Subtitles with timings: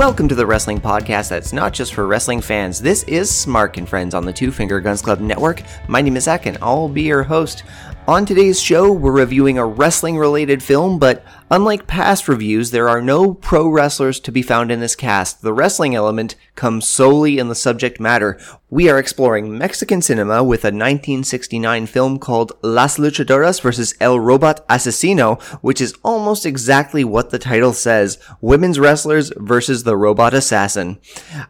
[0.00, 2.80] Welcome to the Wrestling Podcast that's not just for wrestling fans.
[2.80, 5.62] This is Smark and Friends on the Two Finger Guns Club Network.
[5.88, 7.64] My name is Zach and I'll be your host.
[8.08, 13.02] On today's show, we're reviewing a wrestling related film, but unlike past reviews, there are
[13.02, 15.42] no pro wrestlers to be found in this cast.
[15.42, 18.38] The wrestling element comes solely in the subject matter.
[18.72, 23.94] We are exploring Mexican cinema with a 1969 film called Las Luchadoras vs.
[24.00, 29.96] El Robot Asesino, which is almost exactly what the title says Women's Wrestlers versus the
[29.96, 31.00] Robot Assassin.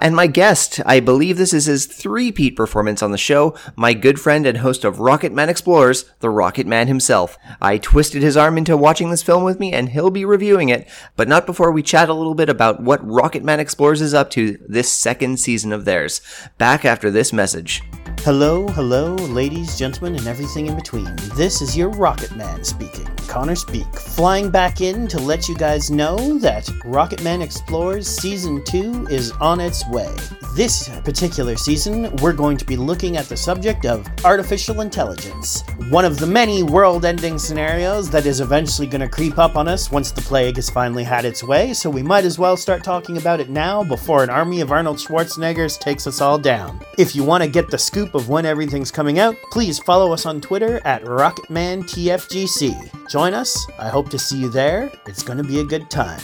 [0.00, 4.18] And my guest, I believe this is his three-peat performance on the show, my good
[4.18, 7.36] friend and host of Rocket Man Explores, the Rocket Man himself.
[7.60, 10.88] I twisted his arm into watching this film with me, and he'll be reviewing it,
[11.16, 14.30] but not before we chat a little bit about what Rocket Man Explores is up
[14.30, 16.20] to this second season of theirs.
[16.58, 17.82] Back after this message.
[18.22, 21.08] Hello, hello, ladies, gentlemen, and everything in between.
[21.36, 25.90] This is your Rocket Man speaking, Connor Speak, flying back in to let you guys
[25.90, 30.14] know that Rocket Man Explores Season 2 is on its way.
[30.54, 36.04] This particular season, we're going to be looking at the subject of artificial intelligence, one
[36.04, 39.92] of the many world ending scenarios that is eventually going to creep up on us
[39.92, 43.16] once the plague has finally had its way, so we might as well start talking
[43.16, 46.80] about it now before an army of Arnold Schwarzeneggers takes us all down.
[46.98, 50.26] If you want to get the scoop of when everything's coming out, please follow us
[50.26, 53.10] on Twitter at RocketmanTFGC.
[53.10, 53.66] Join us.
[53.78, 54.90] I hope to see you there.
[55.06, 56.20] It's going to be a good time.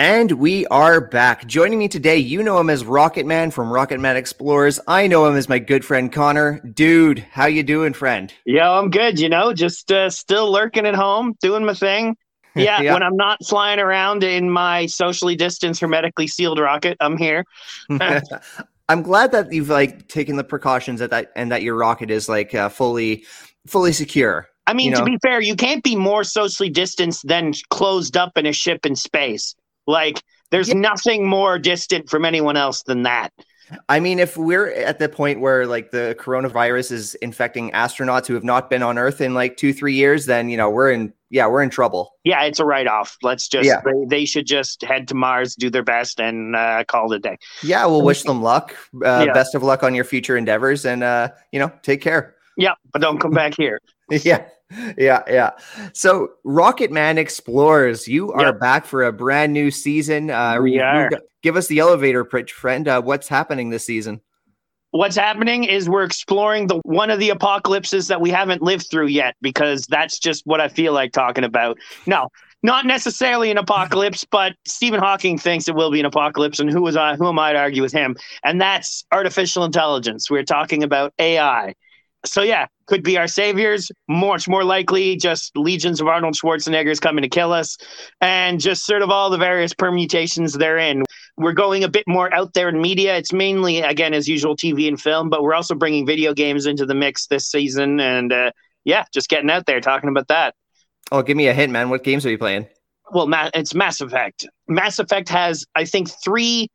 [0.00, 1.46] And we are back.
[1.46, 4.80] Joining me today, you know him as Rocket Man from Rocket Man Explores.
[4.88, 6.58] I know him as my good friend Connor.
[6.60, 8.32] Dude, how you doing, friend?
[8.46, 9.20] Yeah, I'm good.
[9.20, 12.16] You know, just uh, still lurking at home, doing my thing.
[12.56, 17.16] Yeah, yeah, when I'm not flying around in my socially distanced, hermetically sealed rocket, I'm
[17.16, 17.44] here.
[18.90, 22.28] I'm glad that you've like taken the precautions that that and that your rocket is
[22.28, 23.24] like uh, fully
[23.68, 24.48] fully secure.
[24.66, 24.98] I mean, you know?
[24.98, 28.84] to be fair, you can't be more socially distanced than closed up in a ship
[28.84, 29.54] in space.
[29.86, 30.74] Like, there's yeah.
[30.74, 33.32] nothing more distant from anyone else than that.
[33.88, 38.34] I mean, if we're at the point where like the coronavirus is infecting astronauts who
[38.34, 41.12] have not been on Earth in like two, three years, then you know we're in
[41.30, 42.14] yeah we're in trouble.
[42.24, 43.16] Yeah, it's a write off.
[43.22, 43.80] Let's just yeah.
[43.84, 47.18] they, they, should just head to Mars, do their best, and uh, call it a
[47.20, 47.38] day.
[47.62, 48.74] Yeah, we'll wish them luck.
[48.94, 49.32] Uh, yeah.
[49.32, 52.36] Best of luck on your future endeavors, and uh, you know, take care.
[52.56, 53.80] Yeah, but don't come back here.
[54.10, 54.46] yeah
[54.96, 55.50] yeah, yeah.
[55.92, 58.60] So, Rocket Man Explores, you are yep.
[58.60, 60.30] back for a brand new season.
[60.30, 61.10] Uh, we are.
[61.42, 62.86] Give us the elevator pitch, friend.
[62.86, 64.20] Uh, what's happening this season?
[64.92, 69.06] What's happening is we're exploring the one of the apocalypses that we haven't lived through
[69.06, 71.78] yet, because that's just what I feel like talking about.
[72.06, 72.28] No,
[72.62, 76.82] not necessarily an apocalypse, but Stephen Hawking thinks it will be an apocalypse, and who
[76.82, 77.16] was I?
[77.16, 78.16] Who am I to argue with him?
[78.44, 80.30] And that's artificial intelligence.
[80.30, 81.74] We're talking about AI
[82.24, 83.90] so yeah, could be our saviors.
[84.08, 87.76] Much more likely, just legions of Arnold Schwarzeneggers coming to kill us,
[88.20, 91.04] and just sort of all the various permutations therein.
[91.36, 93.16] We're going a bit more out there in media.
[93.16, 96.84] It's mainly, again, as usual, TV and film, but we're also bringing video games into
[96.84, 98.50] the mix this season, and uh,
[98.84, 100.54] yeah, just getting out there talking about that.
[101.12, 101.90] Oh, give me a hint, man.
[101.90, 102.68] What games are you playing?
[103.12, 104.46] Well, it's Mass Effect.
[104.68, 106.68] Mass Effect has, I think, three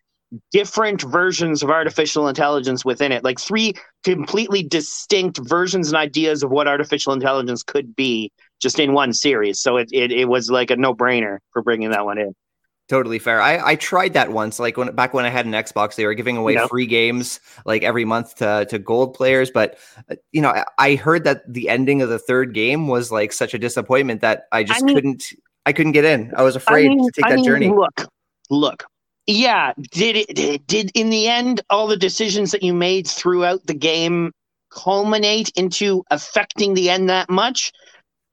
[0.52, 6.52] different versions of artificial intelligence within it, like three completely distinct versions and ideas of
[6.52, 8.32] what artificial intelligence could be
[8.62, 9.60] just in one series.
[9.60, 12.34] So it, it, it was like a no brainer for bringing that one in.
[12.88, 13.42] Totally fair.
[13.42, 16.14] I, I tried that once, like when back when I had an Xbox, they were
[16.14, 19.50] giving away free games like every month to to gold players.
[19.50, 23.12] But uh, you know, I, I, heard that the ending of the third game was
[23.12, 25.24] like such a disappointment that I just I mean, couldn't
[25.66, 26.32] I couldn't get in.
[26.38, 27.70] I was afraid I mean, to take that mean, journey.
[27.70, 28.08] Look,
[28.52, 28.86] look,
[29.28, 33.74] yeah did it did in the end all the decisions that you made throughout the
[33.74, 34.32] game
[34.72, 37.72] culminate into affecting the end that much?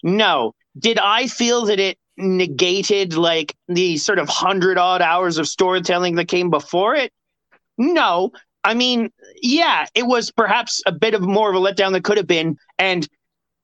[0.03, 0.55] No.
[0.79, 6.17] Did i feel that it negated like the sort of hundred odd hours of storytelling
[6.17, 7.13] that came before it?
[7.79, 8.33] No.
[8.65, 9.11] I mean
[9.41, 12.57] yeah it was perhaps a bit of more of a letdown that could have been
[12.79, 13.09] and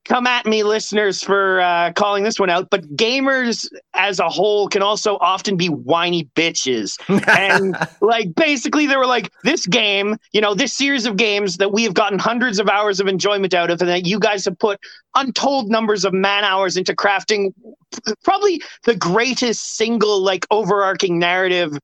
[0.05, 2.69] come at me, listeners, for uh, calling this one out.
[2.71, 6.99] But gamers as a whole can also often be whiny bitches.
[7.29, 11.73] and like basically, they were like, this game, you know, this series of games that
[11.73, 14.59] we have gotten hundreds of hours of enjoyment out of, and that you guys have
[14.59, 14.81] put
[15.15, 17.53] untold numbers of man hours into crafting
[18.25, 21.79] probably the greatest single, like, overarching narrative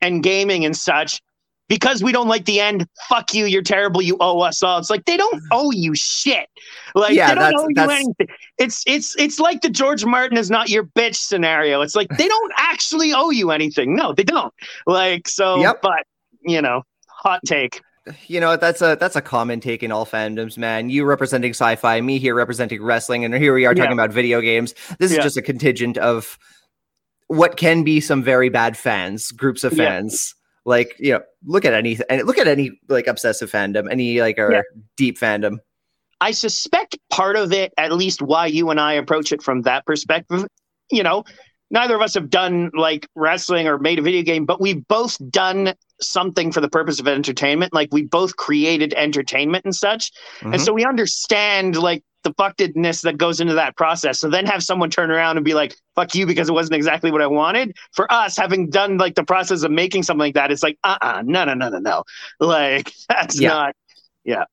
[0.00, 1.20] and gaming and such
[1.68, 4.78] because we don't like the end, fuck you, you're terrible, you owe us all.
[4.78, 5.46] It's like they don't mm.
[5.50, 6.48] owe you shit.
[6.94, 8.28] Like yeah, they don't owe you anything.
[8.58, 11.80] It's it's it's like the George Martin is not your bitch scenario.
[11.80, 13.96] It's like they don't actually owe you anything.
[13.96, 14.52] No, they don't.
[14.86, 15.80] Like so yep.
[15.82, 16.04] but
[16.42, 17.80] you know, hot take.
[18.26, 20.90] You know, that's a that's a common take in all fandoms, man.
[20.90, 24.04] You representing sci-fi, me here representing wrestling, and here we are talking yeah.
[24.04, 24.74] about video games.
[24.98, 25.18] This yeah.
[25.18, 26.38] is just a contingent of
[27.28, 30.34] what can be some very bad fans, groups of fans.
[30.64, 34.38] Like, you know, look at any and look at any like obsessive fandom, any like
[34.38, 34.62] or Yeah.
[34.96, 35.58] deep fandom.
[36.20, 39.84] I suspect part of it, at least why you and I approach it from that
[39.84, 40.46] perspective,
[40.90, 41.24] you know,
[41.70, 45.18] neither of us have done like wrestling or made a video game, but we've both
[45.30, 47.74] done something for the purpose of entertainment.
[47.74, 50.12] Like we both created entertainment and such.
[50.40, 50.60] And Mhm.
[50.64, 54.18] so we understand like the fuckedness that goes into that process.
[54.18, 57.10] So then have someone turn around and be like, fuck you because it wasn't exactly
[57.12, 57.76] what I wanted.
[57.92, 60.98] For us, having done like the process of making something like that, it's like, uh
[61.00, 62.04] uh no, no, no, no, no.
[62.40, 63.48] Like that's Yeah.
[63.48, 63.76] not
[64.24, 64.44] yeah.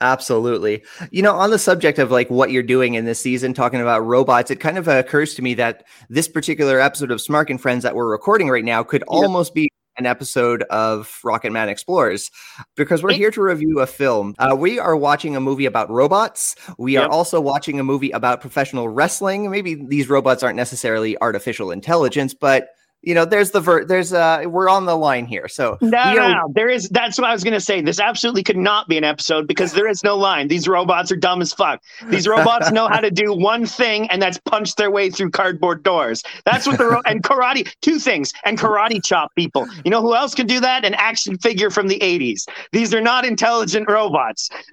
[0.00, 0.84] Absolutely.
[1.10, 4.06] You know, on the subject of like what you're doing in this season, talking about
[4.06, 7.82] robots, it kind of occurs to me that this particular episode of Smark and Friends
[7.82, 9.18] that we're recording right now could Yeah.
[9.18, 9.68] almost be
[9.98, 12.30] an episode of Rocket Man Explores
[12.76, 14.34] because we're here to review a film.
[14.38, 16.54] Uh, we are watching a movie about robots.
[16.78, 19.50] We are also watching a movie about professional wrestling.
[19.50, 22.68] Maybe these robots aren't necessarily artificial intelligence, but
[23.02, 25.46] you know, there's the ver- there's uh we're on the line here.
[25.48, 26.52] So No, no, are- no.
[26.54, 26.88] There is.
[26.88, 27.80] That's what I was going to say.
[27.80, 30.48] This absolutely could not be an episode because there is no line.
[30.48, 31.80] These robots are dumb as fuck.
[32.08, 35.82] These robots know how to do one thing, and that's punch their way through cardboard
[35.84, 36.22] doors.
[36.44, 37.72] That's what the ro- and karate.
[37.82, 39.68] Two things and karate chop people.
[39.84, 40.84] You know who else can do that?
[40.84, 42.46] An action figure from the '80s.
[42.72, 44.48] These are not intelligent robots.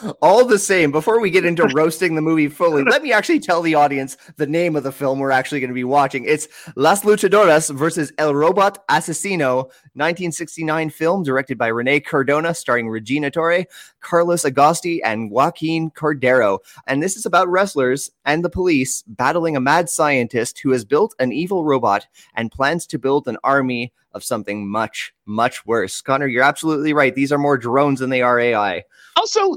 [0.22, 3.60] All the same, before we get into roasting the movie fully, let me actually tell
[3.60, 6.24] the audience the name of the film we're actually going to be watching.
[6.24, 9.64] It's Las Luchadoras versus El Robot Asesino,
[9.94, 13.64] 1969 film directed by Rene Cardona, starring Regina Torre,
[14.00, 16.58] Carlos Agosti, and Joaquin Cordero.
[16.86, 21.14] And this is about wrestlers and the police battling a mad scientist who has built
[21.18, 26.00] an evil robot and plans to build an army of something much, much worse.
[26.00, 27.14] Connor, you're absolutely right.
[27.14, 28.82] These are more drones than they are AI.
[29.16, 29.54] also,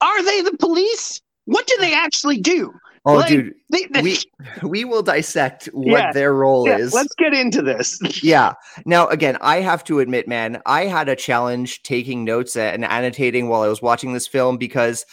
[0.00, 1.20] are they the police?
[1.46, 2.72] What do they actually do?
[3.08, 4.18] Oh, Like, dude, They, they- we
[4.62, 6.92] we will dissect what Yeah, their role yeah, is.
[6.92, 8.00] let's get into this.
[8.22, 8.54] Yeah.
[8.84, 13.48] Now, again, I have to admit, man, I had a challenge taking notes and annotating
[13.48, 15.06] while I was watching this film because,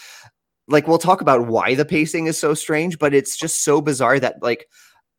[0.67, 4.19] like, we'll talk about why the pacing is so strange, but it's just so bizarre
[4.19, 4.65] that, like,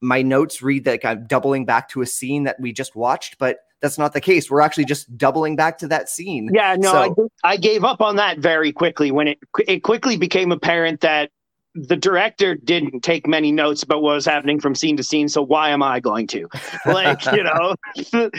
[0.04, 3.58] my notes read that I'm doubling back to a scene that we just watched, but
[3.80, 4.50] that's not the case.
[4.50, 6.50] We're actually just doubling back to that scene.
[6.54, 9.82] Yeah, no, I, So- g- I gave up on that very quickly when it it
[9.82, 11.30] quickly became apparent that
[11.74, 15.28] the director didn't take many notes about what was happening from scene to scene.
[15.28, 16.48] So why am I going to?
[16.86, 17.74] Like, you know,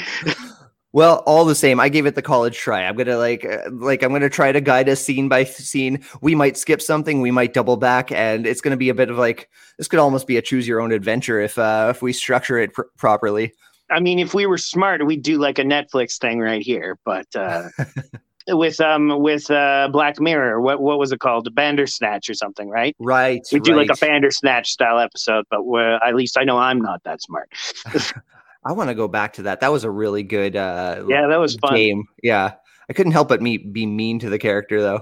[0.95, 2.85] Well, all the same, I gave it the college try.
[2.85, 6.01] I'm gonna like, uh, like I'm gonna try to guide us scene by scene.
[6.21, 9.17] We might skip something, we might double back, and it's gonna be a bit of
[9.17, 12.57] like this could almost be a choose your own adventure if uh, if we structure
[12.57, 13.51] it pr- properly.
[13.89, 16.97] I mean, if we were smart, we'd do like a Netflix thing right here.
[17.03, 17.67] But uh,
[18.47, 21.43] with um with uh, Black Mirror, what what was it called?
[21.43, 22.95] The Bandersnatch or something, right?
[22.99, 23.45] Right.
[23.51, 23.97] We do like a.
[23.97, 25.59] Bandersnatch style episode, but
[26.07, 27.51] at least I know I'm not that smart.
[28.65, 29.59] I want to go back to that.
[29.59, 31.75] That was a really good uh, Yeah, that was fun.
[31.75, 32.03] game.
[32.23, 32.53] Yeah,
[32.89, 35.01] I couldn't help but me be mean to the character though.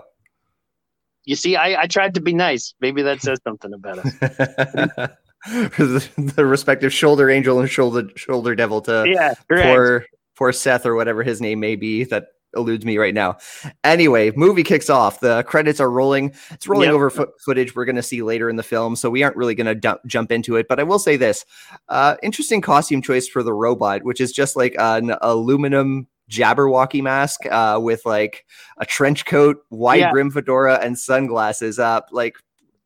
[1.26, 2.74] You see, I, I tried to be nice.
[2.82, 4.14] Maybe that says something about us.
[5.48, 9.66] the, the respective shoulder angel and shoulder shoulder devil to Yeah, correct.
[9.68, 10.06] poor
[10.38, 13.38] poor Seth or whatever his name may be that eludes me right now.
[13.84, 15.20] Anyway, movie kicks off.
[15.20, 16.34] The credits are rolling.
[16.52, 16.96] It's rolling Yep.
[16.96, 19.56] over fo- footage we're going to see later in the film, so we aren't really
[19.56, 20.68] going to jump into it.
[20.68, 21.46] But I will say this:
[21.90, 27.46] uh, interesting costume choice for the robot, which is just like an aluminum Jabberwocky mask
[27.52, 28.46] uh, with like
[28.80, 30.12] a trench coat, wide Yeah.
[30.12, 31.80] brim fedora, and sunglasses.
[31.80, 32.36] Uh, like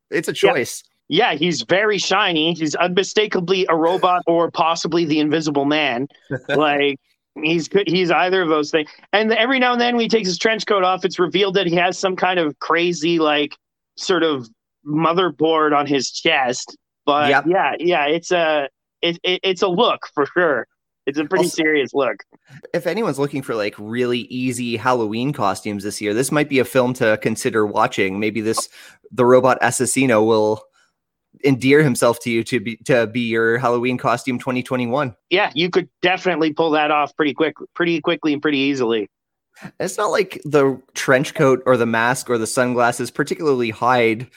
[0.09, 0.83] it's a choice.
[1.09, 2.53] Yeah, he's very shiny.
[2.53, 6.07] He's unmistakably a robot or possibly the Invisible Man.
[6.49, 6.99] like
[7.43, 7.87] he's good.
[7.87, 8.89] He's either of those things.
[9.13, 11.67] And every now and then, when he takes his trench coat off, it's revealed that
[11.67, 13.55] he has some kind of crazy, like,
[13.97, 14.47] sort of
[14.85, 16.77] motherboard on his chest.
[17.05, 17.45] But Yep.
[17.47, 18.69] yeah, yeah, it's a
[19.01, 20.67] it, it, it's a look for sure.
[21.05, 22.17] It's a pretty Also- serious look.
[22.73, 26.65] if anyone's looking for like really easy Halloween costumes this year, this might be a
[26.65, 28.19] film to consider watching.
[28.19, 28.67] Maybe this
[29.11, 30.61] the robot assassino will
[31.43, 35.15] endear himself to you to be to be your Halloween costume 2021.
[35.29, 39.09] Yeah, you could definitely pull that off pretty quick, pretty quickly, and pretty easily.
[39.79, 44.27] It's not like the trench coat or the mask or the sunglasses particularly hide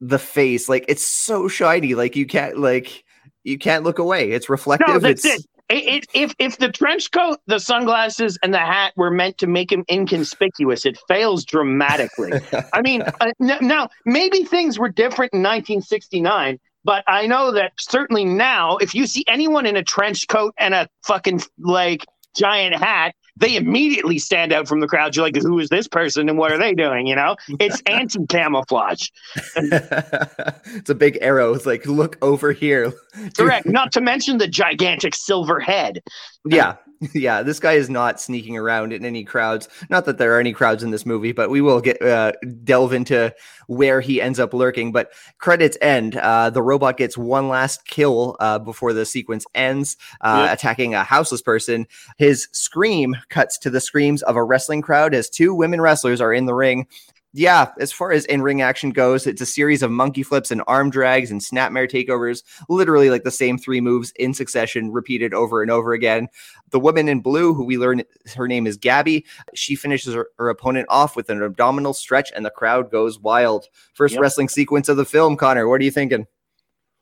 [0.00, 0.68] the face.
[0.68, 3.04] Like it's so shiny, like you can't like
[3.44, 4.30] you can't look away.
[4.30, 4.88] It's reflective.
[4.88, 5.46] No, that's it's it.
[5.68, 6.06] It, it.
[6.14, 9.84] If if the trench coat, the sunglasses, and the hat were meant to make him
[9.90, 12.32] inconspicuous, it fails dramatically.
[12.72, 17.72] I mean, uh, n- now maybe things were different in 1969, but I know that
[17.78, 22.04] certainly now, if you see anyone in a trench coat and a fucking like
[22.36, 25.14] giant hat, they immediately stand out from the crowd.
[25.14, 27.06] You're like, who is this person and what are they doing?
[27.06, 29.08] You know, it's anti camouflage.
[29.56, 31.54] it's a big arrow.
[31.54, 32.92] It's like, look over here.
[33.36, 33.66] Correct.
[33.66, 36.02] Not to mention the gigantic silver head.
[36.44, 36.76] Yeah.
[37.14, 39.68] yeah, this guy is not sneaking around in any crowds.
[39.90, 42.32] Not that there are any crowds in this movie, but we will get uh,
[42.64, 43.34] delve into
[43.66, 44.92] where he ends up lurking.
[44.92, 46.16] But credits end.
[46.16, 50.58] Uh, the robot gets one last kill uh, before the sequence ends, uh, yep.
[50.58, 51.86] attacking a houseless person.
[52.16, 56.32] His scream cuts to the screams of a wrestling crowd as two women wrestlers are
[56.32, 56.86] in the ring
[57.32, 60.62] yeah, as far as in ring action goes, it's a series of monkey flips and
[60.66, 65.60] arm drags and snapmare takeovers, literally like the same three moves in succession, repeated over
[65.60, 66.28] and over again.
[66.70, 68.02] The woman in blue, who we learn
[68.34, 72.44] her name is Gabby, she finishes her, her opponent off with an abdominal stretch, and
[72.44, 73.66] the crowd goes wild.
[73.94, 74.22] First yep.
[74.22, 75.68] wrestling sequence of the film, Connor.
[75.68, 76.26] What are you thinking?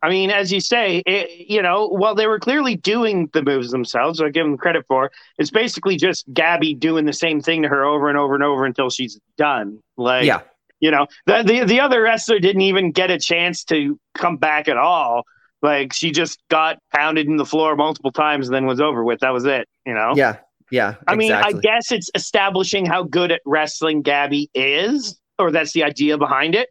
[0.05, 3.71] I mean, as you say, it, you know, while they were clearly doing the moves
[3.71, 5.11] themselves, I give them credit for.
[5.39, 8.67] It's basically just Gabby doing the same thing to her over and over and over
[8.67, 9.79] until she's done.
[9.97, 10.43] Like, yeah,
[10.79, 14.69] you know, the the, the other wrestler didn't even get a chance to come back
[14.69, 15.25] at all.
[15.63, 19.21] Like, she just got pounded in the floor multiple times and then was over with.
[19.21, 19.67] That was it.
[19.87, 20.13] You know?
[20.15, 20.37] Yeah,
[20.71, 20.97] yeah.
[21.09, 25.83] I mean, I guess it's establishing how good at wrestling Gabby is, or that's the
[25.83, 26.69] idea behind it.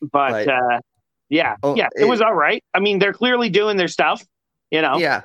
[0.00, 0.46] But.
[0.46, 0.80] uh
[1.30, 2.62] yeah, oh, yeah, it, it was all right.
[2.74, 4.22] I mean, they're clearly doing their stuff,
[4.70, 4.98] you know.
[4.98, 5.22] Yeah,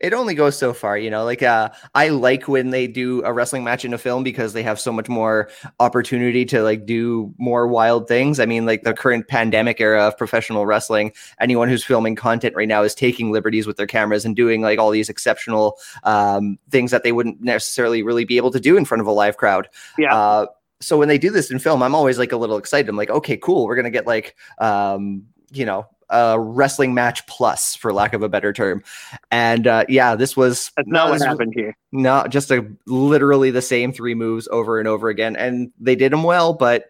[0.00, 3.32] it only goes so far you know like uh i like when they do a
[3.32, 5.50] wrestling match in a film because they have so much more
[5.80, 8.40] opportunity to like do more wild things.
[8.40, 12.68] I mean like the current pandemic era of professional wrestling anyone who's filming content right
[12.68, 16.90] now is taking liberties with their cameras and doing like all these exceptional um things
[16.90, 19.68] that they wouldn't necessarily really be able to do in front of a live crowd.
[19.98, 20.14] Yeah.
[20.14, 20.46] Uh,
[20.80, 22.88] so when they do this in film i'm always like a little excited.
[22.88, 23.66] I'm like okay cool.
[23.66, 28.28] We're gonna get like um you know a wrestling match plus for lack of a
[28.28, 28.82] better term.
[29.30, 31.76] And uh, yeah this was that's not what happened here.
[31.92, 35.36] no just a literally the same three moves over and over again.
[35.36, 36.86] And they did them well but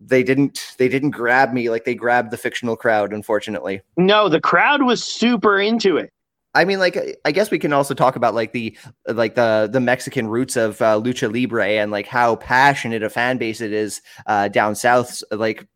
[0.00, 3.82] they didn't they didn't grab me like they grabbed the fictional crowd unfortunately.
[3.96, 6.12] No the crowd was super into it.
[6.54, 8.76] I mean, like, I guess we can also talk about like the
[9.06, 13.38] like the the Mexican roots of uh, lucha libre and like how passionate a fan
[13.38, 15.22] base it is uh, down south.
[15.30, 15.66] Like,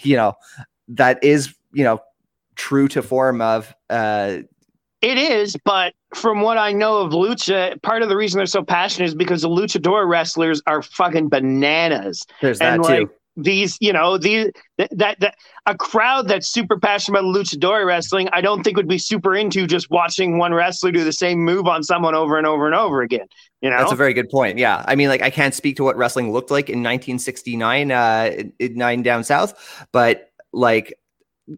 [0.00, 0.32] you know,
[0.88, 2.00] that is you know
[2.56, 4.38] true to form of uh
[5.04, 8.64] it is, but from what I know of lucha, part of the reason they're so
[8.64, 12.24] passionate is because the luchador wrestlers are fucking bananas.
[12.40, 13.10] There's that and, like, too.
[13.36, 15.34] These, you know, these that, that, that
[15.66, 19.66] a crowd that's super passionate about luchador wrestling, I don't think would be super into
[19.66, 23.02] just watching one wrestler do the same move on someone over and over and over
[23.02, 23.26] again.
[23.60, 24.56] You know, that's a very good point.
[24.56, 28.30] Yeah, I mean, like I can't speak to what wrestling looked like in 1969, uh,
[28.58, 30.94] in nine down south, but like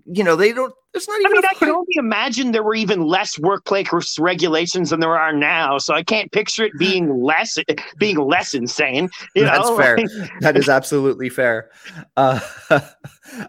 [0.05, 2.75] you know they don't there's not even I mean, I can only imagine there were
[2.75, 5.77] even less workplace regulations than there are now.
[5.77, 7.59] So I can't picture it being less
[7.99, 9.11] being less insane.
[9.35, 9.77] You That's know?
[9.77, 9.99] fair.
[10.41, 11.71] that is absolutely fair.
[12.17, 12.41] Uh,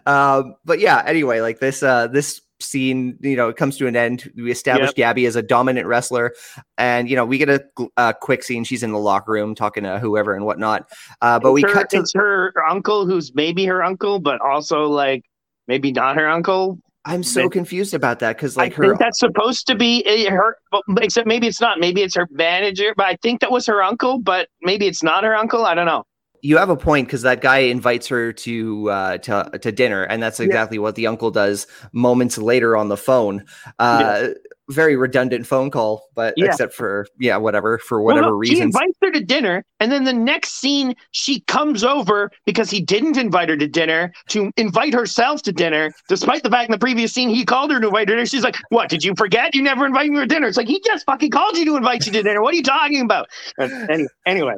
[0.06, 3.96] um, but yeah, anyway, like this uh, this scene, you know, it comes to an
[3.96, 4.30] end.
[4.36, 4.96] We establish yep.
[4.96, 6.34] Gabby as a dominant wrestler,
[6.76, 7.64] and you know, we get a,
[7.96, 8.64] a, quick scene.
[8.64, 10.90] She's in the locker room talking to whoever and whatnot.
[11.22, 14.38] Uh, but it's we her, cut to it's her uncle, who's maybe her uncle, but
[14.42, 15.24] also like
[15.68, 16.78] maybe not her uncle.
[17.04, 20.04] I'm so but confused about that because like I her think that's supposed to be
[20.28, 20.56] her,
[21.00, 21.78] except maybe it's not.
[21.78, 24.18] Maybe it's her manager, but I think that was her uncle.
[24.18, 25.64] But maybe it's not her uncle.
[25.64, 26.04] I don't know.
[26.42, 30.22] You have a point because that guy invites her to uh, to to dinner, and
[30.22, 30.82] that's exactly yeah.
[30.82, 33.44] what the uncle does moments later on the phone.
[33.78, 34.34] Uh, yeah
[34.68, 36.46] very redundant phone call, but yeah.
[36.46, 38.56] except for yeah, whatever for whatever well, reason.
[38.56, 42.80] He invites her to dinner, and then the next scene, she comes over because he
[42.80, 46.78] didn't invite her to dinner to invite herself to dinner, despite the fact in the
[46.78, 48.26] previous scene he called her to invite her to dinner.
[48.26, 48.88] She's like, "What?
[48.88, 49.54] Did you forget?
[49.54, 52.06] You never invited me to dinner?" It's like he just fucking called you to invite
[52.06, 52.42] you to dinner.
[52.42, 53.28] What are you talking about?
[53.58, 54.54] Anyway, anyway.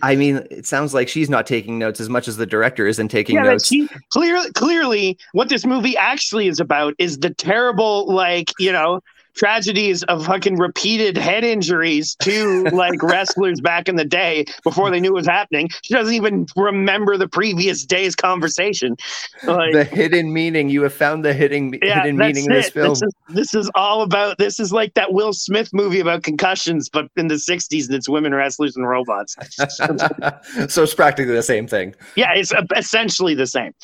[0.00, 3.08] I mean, it sounds like she's not taking notes as much as the director isn't
[3.08, 3.66] taking yeah, notes.
[3.66, 9.00] She, clearly, clearly, what this movie actually is about is the terrible, like you know,
[9.34, 15.00] tragedies of fucking repeated head injuries to like wrestlers back in the day before they
[15.00, 15.68] knew it was happening.
[15.82, 18.96] She doesn't even remember the previous day's conversation.
[19.44, 20.68] Like, the hidden meaning.
[20.68, 22.90] You have found the hidden, yeah, hidden meaning in this film.
[22.90, 26.88] This is, this is all about, this is like that Will Smith movie about concussions,
[26.88, 29.36] but in the 60s and it's women wrestlers and robots.
[30.72, 31.94] so it's practically the same thing.
[32.16, 33.74] Yeah, it's essentially the same.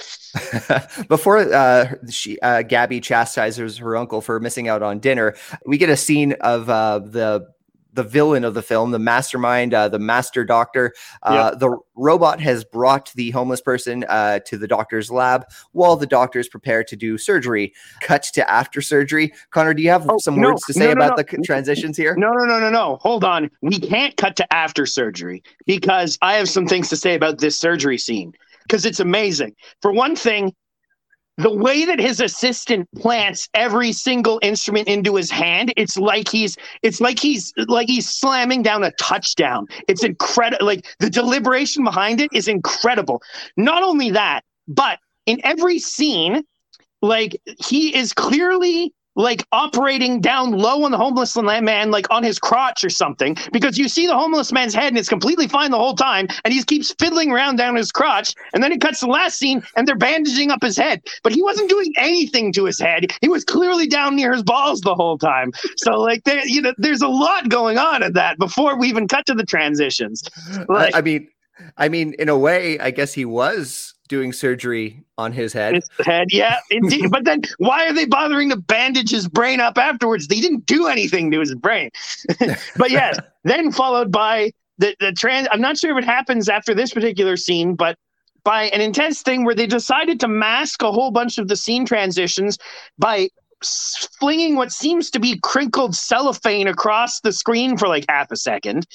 [1.08, 5.34] Before uh, she, uh, Gabby chastises her uncle for missing out on dinner,
[5.66, 7.48] we get a scene of uh, the
[7.98, 10.94] the villain of the film, the mastermind, uh, the master doctor.
[11.24, 11.58] Uh, yep.
[11.58, 16.48] The robot has brought the homeless person uh, to the doctor's lab while the doctors
[16.48, 17.74] prepare to do surgery.
[18.00, 19.32] Cut to after surgery.
[19.50, 21.96] Connor, do you have oh, some no, words to say no, no, about the transitions
[21.96, 22.14] here?
[22.16, 22.98] No, no, no, no, no.
[23.00, 23.50] Hold on.
[23.62, 27.56] We can't cut to after surgery because I have some things to say about this
[27.56, 29.56] surgery scene because it's amazing.
[29.82, 30.54] For one thing,
[31.38, 36.56] the way that his assistant plants every single instrument into his hand it's like he's
[36.82, 39.66] it's like he's like he's slamming down a touchdown.
[39.86, 43.22] It's incredible like the deliberation behind it is incredible.
[43.56, 46.42] Not only that but in every scene
[47.00, 52.38] like he is clearly like operating down low on the homeless man, like on his
[52.38, 55.76] crotch or something, because you see the homeless man's head and it's completely fine the
[55.76, 59.06] whole time, and he keeps fiddling around down his crotch, and then it cuts the
[59.06, 62.78] last scene and they're bandaging up his head, but he wasn't doing anything to his
[62.78, 63.12] head.
[63.20, 65.52] He was clearly down near his balls the whole time.
[65.78, 69.08] So like there, you know, there's a lot going on in that before we even
[69.08, 70.22] cut to the transitions.
[70.68, 71.28] Like, I mean,
[71.76, 75.74] I mean, in a way, I guess he was doing surgery on his head.
[75.74, 77.06] His head, yeah, indeed.
[77.10, 80.26] but then why are they bothering to bandage his brain up afterwards?
[80.26, 81.90] They didn't do anything to his brain.
[82.76, 85.48] but yes, then followed by the the trans.
[85.52, 87.96] I'm not sure if it happens after this particular scene, but
[88.44, 91.84] by an intense thing where they decided to mask a whole bunch of the scene
[91.84, 92.58] transitions
[92.98, 93.28] by
[94.20, 98.86] flinging what seems to be crinkled cellophane across the screen for like half a second.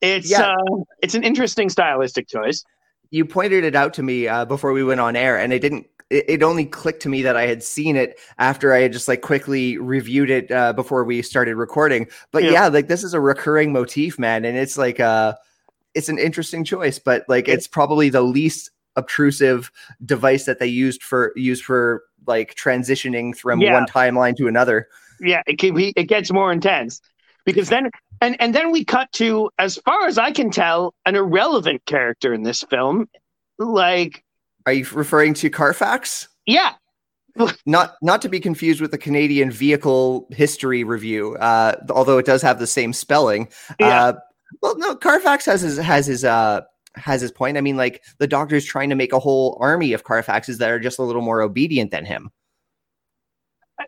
[0.00, 0.52] It's yeah.
[0.52, 2.64] uh, it's an interesting stylistic choice
[3.10, 5.86] you pointed it out to me uh, before we went on air, and it didn't.
[6.10, 9.06] It, it, only clicked to me that I had seen it after I had just
[9.06, 12.08] like quickly reviewed it uh, before we started recording.
[12.32, 12.50] But yeah.
[12.50, 12.68] yeah.
[12.68, 15.34] like this is a recurring motif, man, and it's like uh
[15.94, 19.70] it's an interesting choice, but like it's probably the least obtrusive
[20.04, 23.74] device that they used for used for like transitioning from yeah.
[23.74, 24.88] one timeline to another.
[25.20, 27.00] Yeah, it can be, it gets more intense
[27.44, 27.90] because then
[28.20, 32.32] and and then we cut to as far as i can tell an irrelevant character
[32.32, 33.08] in this film.
[33.58, 34.24] Like
[34.66, 36.28] are you referring to carfax?
[36.46, 36.74] Yeah.
[37.66, 42.42] Not not to be confused with the canadian vehicle history review uh, although it does
[42.42, 43.48] have the same spelling.
[43.78, 44.04] Yeah.
[44.04, 44.12] Uh,
[44.62, 46.62] well no carfax has his has his uh
[46.96, 47.56] has his point.
[47.56, 50.80] I mean like the doctor's trying to make a whole army of carfaxes that are
[50.80, 52.30] just a little more obedient than him.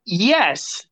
[0.06, 0.86] Yes.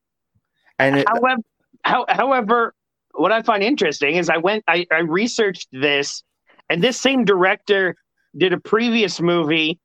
[0.79, 1.43] And it, however
[1.85, 2.75] how, however
[3.15, 6.23] what I find interesting is I went, I, I researched this,
[6.69, 7.97] and this same director
[8.37, 9.79] did a previous movie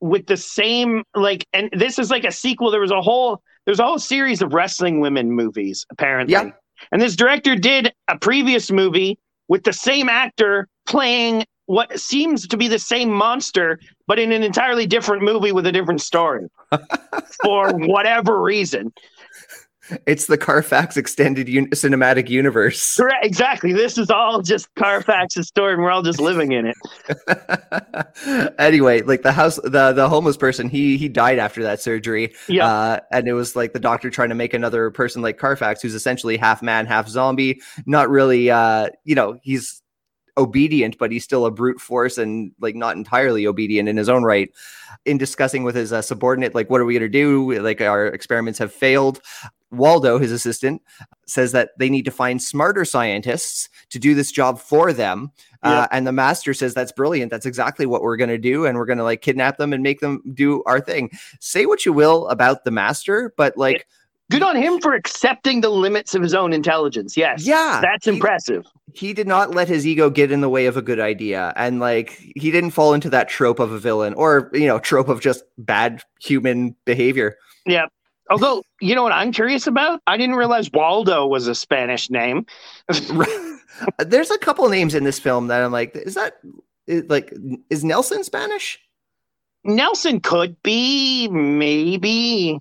[0.00, 2.70] with the same like, and this is like a sequel.
[2.70, 6.50] There was a whole, there's a whole series of wrestling women movies apparently, yeah.
[6.90, 12.56] and this director did a previous movie with the same actor playing what seems to
[12.56, 16.48] be the same monster, but in an entirely different movie with a different story
[17.44, 18.92] for whatever reason.
[20.06, 22.96] It's the Carfax extended un- cinematic universe.
[22.96, 23.24] Correct.
[23.24, 23.72] Exactly.
[23.72, 28.54] This is all just Carfax's story, and we're all just living in it.
[28.58, 32.34] anyway, like the house, the the homeless person, he he died after that surgery.
[32.48, 32.66] Yeah.
[32.66, 35.94] Uh, and it was like the doctor trying to make another person like Carfax, who's
[35.94, 37.60] essentially half man, half zombie.
[37.86, 38.50] Not really.
[38.50, 39.82] Uh, you know, he's
[40.36, 44.24] obedient, but he's still a brute force and like not entirely obedient in his own
[44.24, 44.50] right.
[45.04, 47.60] In discussing with his uh, subordinate, like, what are we going to do?
[47.60, 49.20] Like, our experiments have failed.
[49.70, 50.82] Waldo, his assistant,
[51.26, 55.30] says that they need to find smarter scientists to do this job for them.
[55.62, 57.30] Uh, and the master says that's brilliant.
[57.30, 58.66] That's exactly what we're going to do.
[58.66, 61.10] And we're going to like kidnap them and make them do our thing.
[61.38, 63.86] Say what you will about the master, but like,
[64.30, 67.16] good on him for accepting the limits of his own intelligence.
[67.16, 67.44] Yes.
[67.44, 67.80] Yeah.
[67.82, 68.64] That's he, impressive.
[68.94, 71.52] He did not let his ego get in the way of a good idea.
[71.56, 75.08] And like, he didn't fall into that trope of a villain or, you know, trope
[75.08, 77.36] of just bad human behavior.
[77.66, 77.86] Yeah.
[78.30, 80.00] Although, you know what I'm curious about?
[80.06, 82.46] I didn't realize Waldo was a Spanish name.
[83.98, 86.38] There's a couple names in this film that I'm like, is that
[86.86, 87.34] like
[87.68, 88.78] is Nelson Spanish?
[89.64, 92.58] Nelson could be, maybe,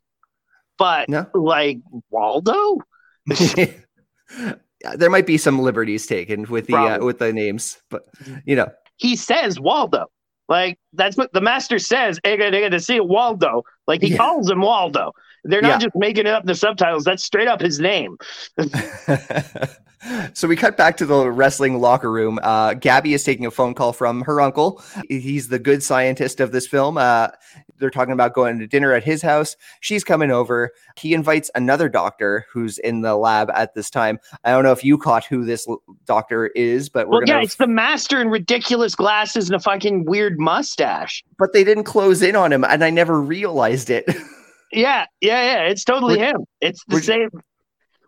[0.78, 1.28] but no?
[1.34, 1.80] like
[2.10, 2.78] Waldo.
[3.28, 8.08] there might be some liberties taken with the uh, with the names, but
[8.46, 10.08] you know, he says Waldo.
[10.50, 12.20] Like that's what the master says.
[12.26, 13.64] I got to see Waldo.
[13.88, 14.18] Like he yeah.
[14.18, 15.14] calls him Waldo.
[15.44, 15.86] They're not yeah.
[15.88, 17.06] just making it up in the subtitles.
[17.06, 18.18] That's straight up his name.
[20.34, 22.40] so we cut back to the wrestling locker room.
[22.42, 24.82] Uh, Gabby is taking a phone call from her uncle.
[25.10, 26.98] He's the good scientist of this film.
[26.98, 27.30] Uh,
[27.78, 29.56] they're talking about going to dinner at his house.
[29.80, 30.72] She's coming over.
[30.98, 34.20] He invites another doctor who's in the lab at this time.
[34.44, 35.68] I don't know if you caught who this
[36.06, 40.06] doctor is, but we're well, yeah, it's the master in ridiculous glasses and a fucking
[40.06, 41.24] weird mustache.
[41.38, 44.06] But they didn't close in on him, and I never realized it.
[44.72, 45.62] Yeah, yeah, yeah.
[45.64, 46.46] It's totally him.
[46.62, 47.30] It's the same.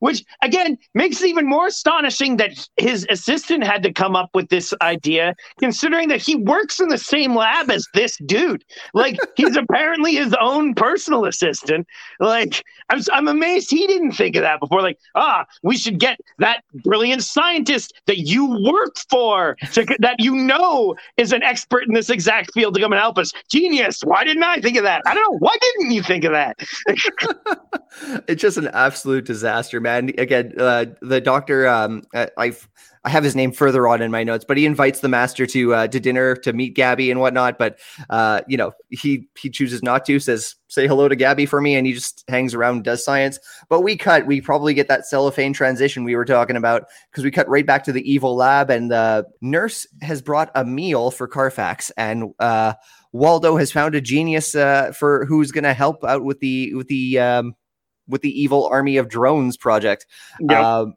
[0.01, 4.49] Which again makes it even more astonishing that his assistant had to come up with
[4.49, 8.65] this idea, considering that he works in the same lab as this dude.
[8.93, 11.87] Like he's apparently his own personal assistant.
[12.19, 14.81] Like I'm, I'm amazed he didn't think of that before.
[14.81, 20.35] Like, ah, we should get that brilliant scientist that you work for, to, that you
[20.35, 23.31] know is an expert in this exact field to come and help us.
[23.49, 24.01] Genius!
[24.01, 25.03] Why didn't I think of that?
[25.05, 25.37] I don't know.
[25.37, 26.57] Why didn't you think of that?
[28.27, 29.90] it's just an absolute disaster, man.
[29.97, 32.03] And again, uh, the doctor, um,
[32.37, 32.67] I've
[33.03, 35.73] I have his name further on in my notes, but he invites the master to
[35.73, 37.57] uh, to dinner to meet Gabby and whatnot.
[37.57, 37.79] But
[38.11, 40.19] uh, you know, he he chooses not to.
[40.19, 43.39] Says say hello to Gabby for me, and he just hangs around does science.
[43.69, 44.27] But we cut.
[44.27, 47.83] We probably get that cellophane transition we were talking about because we cut right back
[47.85, 52.73] to the evil lab, and the nurse has brought a meal for Carfax, and uh,
[53.13, 56.87] Waldo has found a genius uh, for who's going to help out with the with
[56.87, 57.55] the um,
[58.11, 60.05] with the evil army of drones project.
[60.39, 60.63] Yep.
[60.63, 60.93] Um,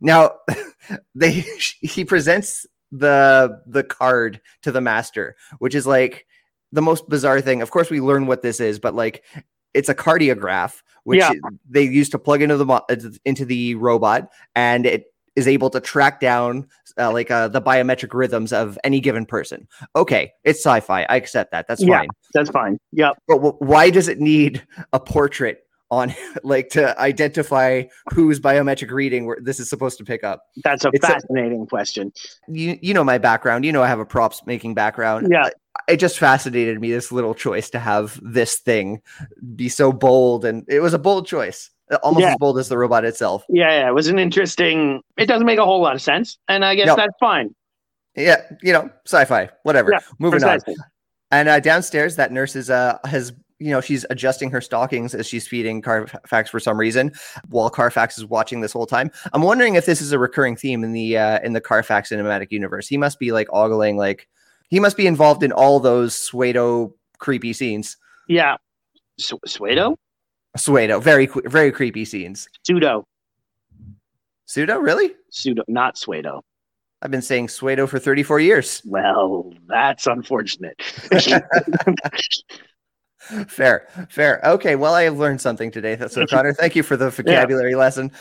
[0.00, 0.32] now,
[1.14, 1.30] they
[1.80, 6.26] he presents the the card to the master, which is like
[6.72, 7.62] the most bizarre thing.
[7.62, 9.24] Of course, we learn what this is, but like
[9.72, 11.32] it's a cardiograph which yeah.
[11.68, 15.04] they use to plug into the into the robot, and it
[15.36, 16.66] is able to track down
[16.98, 19.68] uh, like uh, the biometric rhythms of any given person.
[19.96, 21.02] Okay, it's sci-fi.
[21.08, 21.66] I accept that.
[21.68, 22.08] That's yeah, fine.
[22.32, 22.78] That's fine.
[22.92, 23.10] Yeah.
[23.28, 25.63] But w- why does it need a portrait
[25.94, 30.44] on like to identify whose biometric reading where this is supposed to pick up?
[30.62, 32.12] That's a it's fascinating a, question.
[32.48, 33.64] You you know my background.
[33.64, 35.28] You know I have a props making background.
[35.30, 35.50] Yeah.
[35.88, 39.02] It just fascinated me this little choice to have this thing
[39.56, 41.70] be so bold, and it was a bold choice,
[42.02, 42.30] almost yeah.
[42.30, 43.44] as bold as the robot itself.
[43.48, 45.02] Yeah, yeah, it was an interesting.
[45.18, 46.96] It doesn't make a whole lot of sense, and I guess no.
[46.96, 47.54] that's fine.
[48.16, 49.90] Yeah, you know, sci-fi, whatever.
[49.92, 50.74] Yeah, Moving precisely.
[50.74, 50.84] on.
[51.32, 55.26] And uh, downstairs, that nurse is uh has you know, she's adjusting her stockings as
[55.26, 57.12] she's feeding Carfax for some reason,
[57.48, 59.10] while Carfax is watching this whole time.
[59.32, 62.50] I'm wondering if this is a recurring theme in the uh, in the Carfax cinematic
[62.50, 62.88] universe.
[62.88, 64.28] He must be like ogling, like
[64.68, 67.96] he must be involved in all those Suedo creepy scenes.
[68.28, 68.56] Yeah,
[69.18, 69.96] Su- Suedo.
[70.58, 72.48] Suedo, very very creepy scenes.
[72.64, 73.06] Pseudo.
[74.46, 75.14] Pseudo, really?
[75.30, 76.42] Pseudo, not Suedo.
[77.02, 78.82] I've been saying Suedo for 34 years.
[78.84, 80.80] Well, that's unfortunate.
[83.48, 84.40] fair, fair.
[84.44, 85.98] Okay, well, I have learned something today.
[86.08, 87.76] So, Connor, thank you for the vocabulary yeah.
[87.76, 88.12] lesson.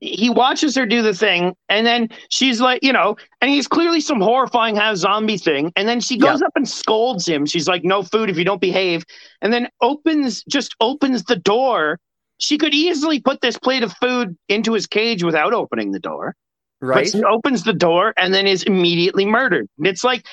[0.00, 4.00] He watches her do the thing, and then she's like, you know, and he's clearly
[4.00, 5.72] some horrifying half zombie thing.
[5.76, 6.46] And then she goes yeah.
[6.46, 7.46] up and scolds him.
[7.46, 9.04] She's like, no food if you don't behave.
[9.40, 12.00] And then opens, just opens the door.
[12.38, 16.34] She could easily put this plate of food into his cage without opening the door.
[16.80, 17.04] Right.
[17.04, 19.68] But she opens the door and then is immediately murdered.
[19.78, 20.26] It's like,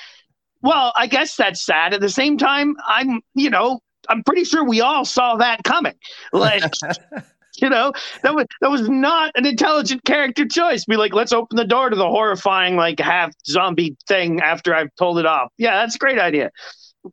[0.62, 1.94] well, I guess that's sad.
[1.94, 5.96] At the same time, I'm, you know, I'm pretty sure we all saw that coming.
[6.34, 6.64] Like,
[7.62, 7.94] you know,
[8.24, 10.86] that was that was not an intelligent character choice.
[10.86, 14.94] Be like, let's open the door to the horrifying, like half zombie thing after I've
[14.98, 15.52] told it off.
[15.58, 16.52] Yeah, that's a great idea.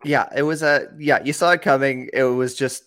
[0.04, 2.10] Yeah, it was a yeah, you saw it coming.
[2.12, 2.84] It was just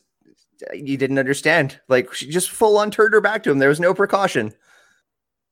[0.74, 1.80] you didn't understand.
[1.88, 3.60] Like she just full on turned her back to him.
[3.60, 4.54] There was no precaution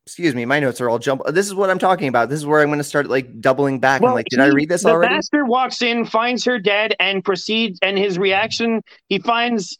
[0.08, 1.36] excuse me, my notes are all jumbled.
[1.36, 2.30] This is what I'm talking about.
[2.30, 4.46] This is where I'm going to start like doubling back well, and like, did he,
[4.46, 5.12] I read this the already?
[5.12, 7.78] The master walks in, finds her dead, and proceeds.
[7.82, 9.78] And his reaction, he finds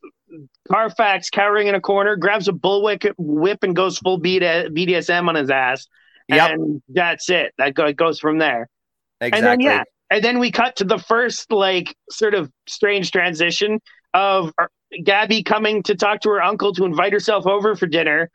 [0.70, 5.50] Carfax cowering in a corner, grabs a bullwhip whip, and goes full BDSM on his
[5.50, 5.88] ass.
[6.28, 6.52] Yep.
[6.52, 7.54] And that's it.
[7.58, 8.68] That goes from there.
[9.22, 9.38] Exactly.
[9.38, 13.80] And then yeah, and then we cut to the first like sort of strange transition
[14.14, 14.66] of uh,
[15.06, 18.30] Gabby coming to talk to her uncle to invite herself over for dinner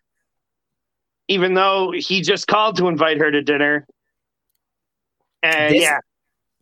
[1.29, 3.87] even though he just called to invite her to dinner.
[5.43, 5.99] And this, yeah,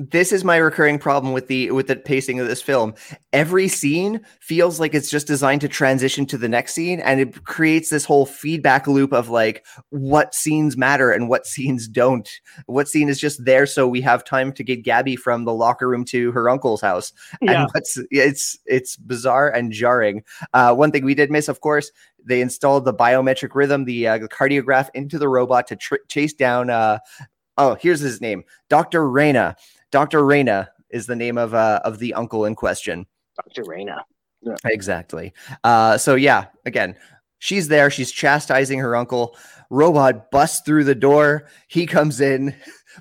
[0.00, 2.94] this is my recurring problem with the with the pacing of this film.
[3.34, 7.44] Every scene feels like it's just designed to transition to the next scene and it
[7.44, 12.30] creates this whole feedback loop of like what scenes matter and what scenes don't.
[12.64, 15.86] What scene is just there so we have time to get Gabby from the locker
[15.86, 17.12] room to her uncle's house.
[17.42, 17.64] Yeah.
[17.64, 20.24] And what's it's it's bizarre and jarring.
[20.54, 21.92] Uh, one thing we did miss, of course,
[22.24, 26.32] they installed the biometric rhythm, the, uh, the cardiograph into the robot to tr- chase
[26.32, 26.98] down uh,
[27.58, 29.08] oh, here's his name, Dr.
[29.08, 29.56] Reyna.
[29.90, 30.24] Dr.
[30.24, 33.06] Reyna is the name of uh, of the uncle in question.
[33.36, 33.64] Dr.
[33.68, 34.04] Reyna.
[34.42, 34.56] Yeah.
[34.64, 35.32] Exactly.
[35.64, 36.96] Uh, so yeah, again,
[37.38, 37.90] she's there.
[37.90, 39.36] She's chastising her uncle.
[39.70, 41.48] Robot busts through the door.
[41.68, 42.54] He comes in.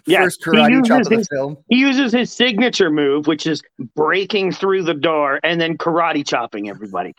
[0.05, 1.57] Yeah, First karate chop of the his, film.
[1.67, 3.61] He uses his signature move, which is
[3.95, 7.15] breaking through the door and then karate chopping everybody.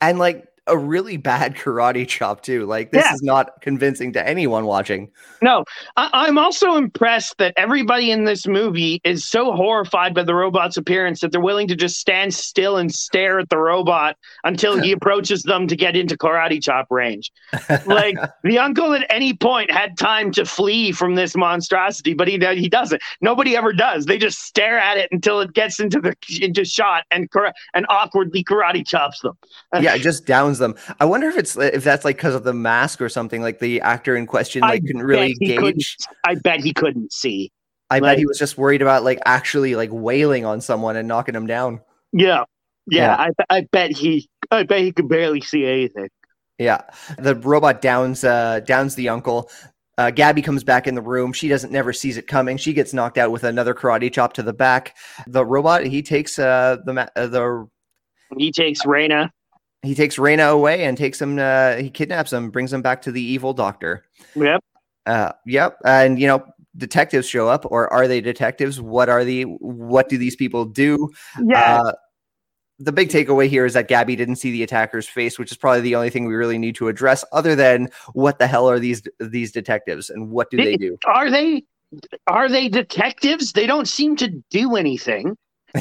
[0.00, 2.64] and like a really bad karate chop too.
[2.66, 3.14] Like this Yeah.
[3.14, 5.10] is not convincing to anyone watching.
[5.42, 5.64] No,
[5.96, 10.76] I- I'm also impressed that everybody in this movie is so horrified by the robot's
[10.76, 14.92] appearance that they're willing to just stand still and stare at the robot until he
[14.98, 17.32] approaches them to get into karate chop range.
[17.86, 22.38] Like the uncle at any point had time to flee from this monstrosity, but he
[22.54, 23.02] he doesn't.
[23.20, 24.06] Nobody ever does.
[24.06, 27.28] They just stare at it until it gets into the into shot and
[27.74, 29.36] and awkwardly karate chops them.
[29.80, 30.76] yeah, it just downs them.
[31.00, 33.42] I wonder if it's if that's like because of the mask or something.
[33.42, 35.96] Like the actor in question like I couldn't really bet he couldn't- gauge.
[36.24, 37.50] I bet he couldn't see.
[37.90, 41.34] I bet he was just worried about like actually like wailing on someone and knocking
[41.34, 41.80] him down.
[42.12, 42.44] Yeah.
[42.86, 43.26] Yeah.
[43.26, 46.08] Yeah, I, I bet he, I bet he could barely see anything.
[46.58, 46.82] Yeah,
[47.18, 49.50] the robot downs uh, downs the uncle.
[49.96, 51.32] Uh, Gabby comes back in the room.
[51.32, 52.56] She doesn't never sees it coming.
[52.56, 54.96] She gets knocked out with another karate chop to the back.
[55.26, 57.68] The robot he takes uh, the uh, the
[58.36, 59.30] He takes Raina.
[59.82, 61.38] He takes Reina away and takes him.
[61.38, 64.04] Uh, he kidnaps him, brings him back to the evil doctor.
[64.34, 64.62] Yep.
[65.06, 66.44] Uh, yep, and you know
[66.76, 68.80] detectives show up, or are they detectives?
[68.80, 71.10] What are the what do these people do?
[71.42, 71.80] Yeah.
[71.80, 71.92] Uh,
[72.78, 75.82] the big takeaway here is that Gabby didn't see the attacker's face, which is probably
[75.82, 77.24] the only thing we really need to address.
[77.32, 80.96] Other than what the hell are these these detectives and what do they do?
[81.06, 81.62] are they,
[82.26, 83.52] are they detectives?
[83.52, 85.36] They don't seem to do anything.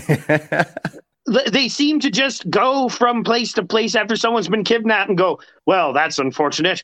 [1.32, 5.18] Th- They seem to just go from place to place after someone's been kidnapped and
[5.18, 6.84] go, well, that's unfortunate.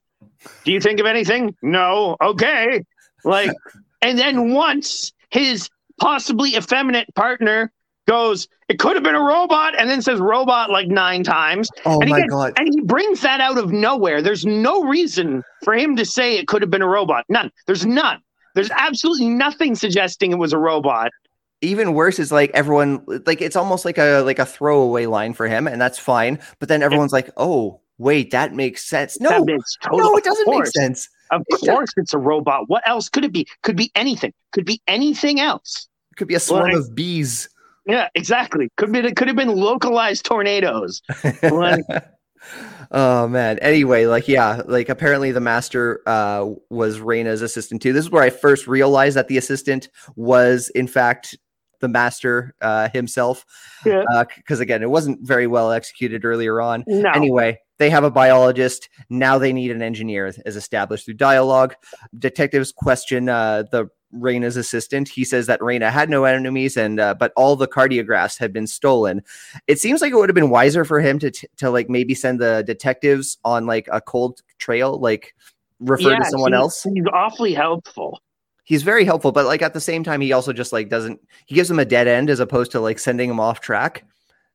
[0.64, 1.56] Do you think of anything?
[1.62, 2.16] No.
[2.22, 2.84] Okay.
[3.24, 3.52] Like,
[4.02, 7.72] and then once his possibly effeminate partner
[8.08, 11.70] goes, it could have been a robot, and then says robot like nine times.
[11.86, 12.54] oh And my gets- god!
[12.58, 14.22] And he brings that out of nowhere.
[14.22, 17.26] There's no reason for him to say it could have been a robot.
[17.30, 17.52] None.
[17.66, 18.20] There's none.
[18.54, 21.12] There's absolutely nothing suggesting it was a robot.
[21.62, 25.48] Even worse is like everyone like it's almost like a like a throwaway line for
[25.48, 26.40] him, and that's fine.
[26.60, 30.24] But then everyone's like, "Oh, wait, that makes sense." No, That makes total, no, it
[30.24, 31.10] doesn't make sense.
[31.32, 32.68] Of It does- course, it's a robot.
[32.70, 33.48] What else could it be?
[33.64, 34.34] Could be anything.
[34.52, 35.88] Could be anything else.
[36.12, 37.50] It could be a swarm Like- of bees.
[37.88, 38.70] Yeah, exactly.
[38.78, 39.00] Could be.
[39.00, 41.02] It could have been localized tornadoes.
[41.42, 41.84] Like-
[42.92, 43.58] oh man.
[43.60, 47.94] Anyway, like yeah, like apparently the master uh was Reina's assistant too.
[47.94, 51.36] This is where I first realized that the assistant was in fact
[51.80, 53.46] the master uh himself.
[53.86, 54.04] Yeah.
[54.36, 56.84] because again, it wasn't very well executed earlier on.
[56.88, 57.12] No.
[57.12, 58.90] Anyway, they have a biologist.
[59.10, 61.76] Now they need an engineer, as established through dialogue.
[62.18, 65.10] Detectives question uh, the Reina's assistant.
[65.10, 68.66] He says that Reina had no enemies, and uh, but all the cardiographs had been
[68.68, 69.22] stolen.
[69.68, 72.16] It seems like it would have been wiser for him to t- to like maybe
[72.16, 75.36] send the detectives on like a cold trail, like
[75.82, 76.84] refer Yeah, to someone he's- else.
[76.84, 78.22] He's awfully helpful.
[78.66, 81.20] He's very helpful, but like at the same time, he also just like doesn't.
[81.46, 84.04] He gives him a dead end as opposed to like sending him off track.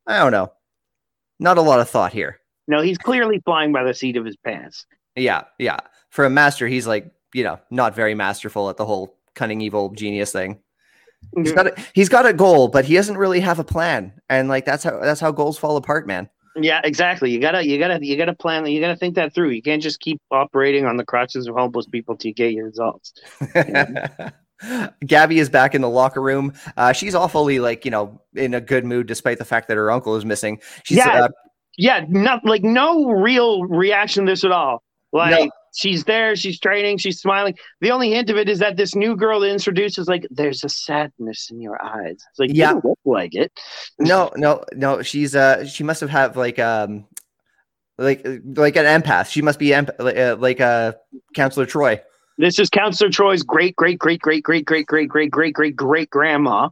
[0.07, 0.53] I don't know.
[1.39, 2.41] Not a lot of thought here.
[2.67, 4.85] No, he's clearly flying by the seat of his pants.
[5.17, 5.79] Yeah, yeah.
[6.11, 9.91] For a master, he's like, you know, not very masterful at the whole cunning evil
[9.91, 10.61] genius thing.
[11.37, 14.13] He's got a, he's got a goal, but he doesn't really have a plan.
[14.29, 16.29] And like that's how that's how goals fall apart, man.
[16.63, 17.31] Yeah, exactly.
[17.31, 18.65] You gotta, you gotta, you gotta plan.
[18.65, 19.51] That you gotta think that through.
[19.51, 23.13] You can't just keep operating on the crotches of homeless people to get your results.
[25.07, 26.53] Gabby is back in the locker room.
[26.77, 29.91] Uh, she's awfully like, you know, in a good mood despite the fact that her
[29.91, 30.61] uncle is missing.
[30.85, 31.25] She's Yeah.
[31.25, 31.29] uh,
[31.79, 34.83] Yeah, not like no real reaction to this at all.
[35.13, 35.51] Like No.
[35.75, 37.57] She's there, she's training, she's smiling.
[37.81, 40.65] The only hint of it is that this new girl they introduced is like, "There's
[40.65, 42.73] a sadness in your eyes." It's like, Yeah.
[42.73, 43.53] you look like it.
[43.99, 45.03] no, no, no.
[45.03, 47.07] She's uh she must have had like um
[47.99, 49.31] like like an empath.
[49.31, 50.93] She must be emp- like, uh, like uh
[51.35, 52.01] Counselor Troi.
[52.39, 56.11] This is Counselor Troi's great, great, great, great, great, great, great, great, great, great, great
[56.11, 56.71] grandma.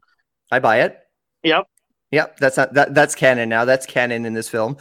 [0.51, 0.99] I buy it.
[1.43, 1.67] Yep.
[2.11, 3.67] Yep, that's not that that's canon now.
[3.67, 4.79] That's canon in this film.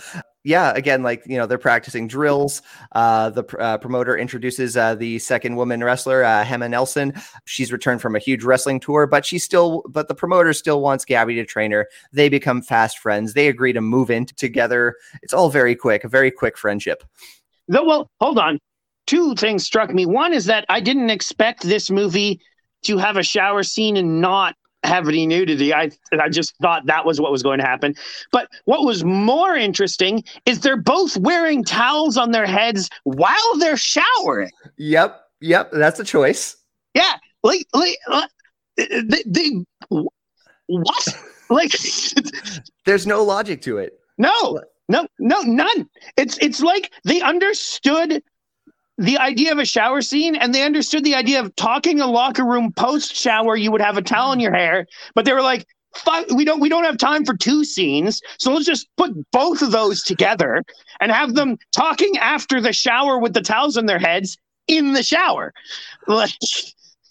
[0.47, 2.61] Yeah, again, like you know, they're practicing drills.
[2.93, 7.11] Uh, the uh, promoter introduces uh, the second woman wrestler, uh, Hema Nelson.
[7.43, 11.03] She's returned from a huge wrestling tour, but she still, but the promoter still wants
[11.03, 11.89] Gabby to train her.
[12.13, 13.33] They become fast friends.
[13.33, 14.95] They agree to move in together.
[15.21, 17.03] It's all very quick, a very quick friendship.
[17.67, 18.57] Though, well, hold on.
[19.05, 20.05] Two things struck me.
[20.05, 22.39] One is that I didn't expect this movie
[22.83, 25.73] to have a shower scene and not have any nudity.
[25.73, 27.95] I I just thought that was what was going to happen.
[28.31, 33.77] But what was more interesting is they're both wearing towels on their heads while they're
[33.77, 34.51] showering.
[34.77, 36.57] Yep, yep, that's a choice.
[36.93, 38.27] Yeah, like like uh,
[38.77, 39.51] they, they
[39.87, 41.07] what?
[41.49, 41.71] Like
[42.85, 44.01] There's no logic to it.
[44.17, 44.59] No,
[44.89, 45.89] no, no, none.
[46.17, 48.21] It's it's like they understood
[48.97, 52.45] the idea of a shower scene and they understood the idea of talking a locker
[52.45, 55.65] room post shower you would have a towel in your hair, but they were like,
[56.35, 59.71] we don't we don't have time for two scenes, so let's just put both of
[59.71, 60.63] those together
[60.99, 65.03] and have them talking after the shower with the towels in their heads in the
[65.03, 65.53] shower.
[66.07, 66.31] Like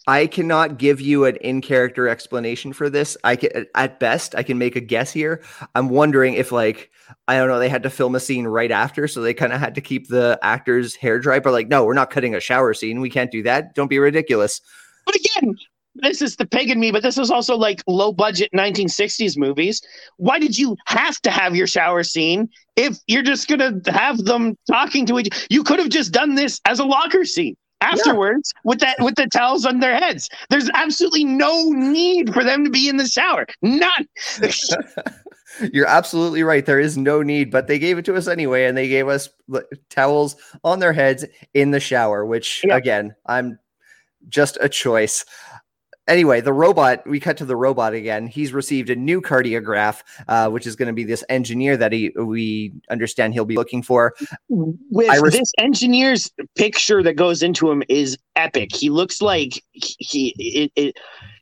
[0.06, 3.16] I cannot give you an in character explanation for this.
[3.24, 5.42] I can, at best, I can make a guess here.
[5.74, 6.90] I'm wondering if, like,
[7.26, 9.60] I don't know, they had to film a scene right after, so they kind of
[9.60, 11.40] had to keep the actor's hair dry.
[11.40, 13.00] But like, no, we're not cutting a shower scene.
[13.00, 13.74] We can't do that.
[13.74, 14.60] Don't be ridiculous.
[15.04, 15.56] But again,
[15.96, 19.80] this is the pig in me, but this is also like low budget 1960s movies.
[20.18, 24.56] Why did you have to have your shower scene if you're just gonna have them
[24.68, 25.46] talking to each?
[25.48, 28.60] You could have just done this as a locker scene afterwards yeah.
[28.64, 30.28] with that with the towels on their heads.
[30.50, 33.46] There's absolutely no need for them to be in the shower.
[33.62, 34.08] None.
[35.72, 36.66] You're absolutely right.
[36.66, 39.28] There is no need, but they gave it to us anyway, and they gave us
[39.90, 42.76] towels on their heads in the shower, which yeah.
[42.76, 43.58] again, I'm
[44.28, 45.24] just a choice.
[46.08, 48.28] Anyway, the robot, we cut to the robot again.
[48.28, 52.12] He's received a new cardiograph, uh, which is going to be this engineer that he
[52.16, 54.14] we understand he'll be looking for.
[54.48, 58.74] With res- this engineer's picture that goes into him is epic.
[58.74, 60.96] He looks like he it, it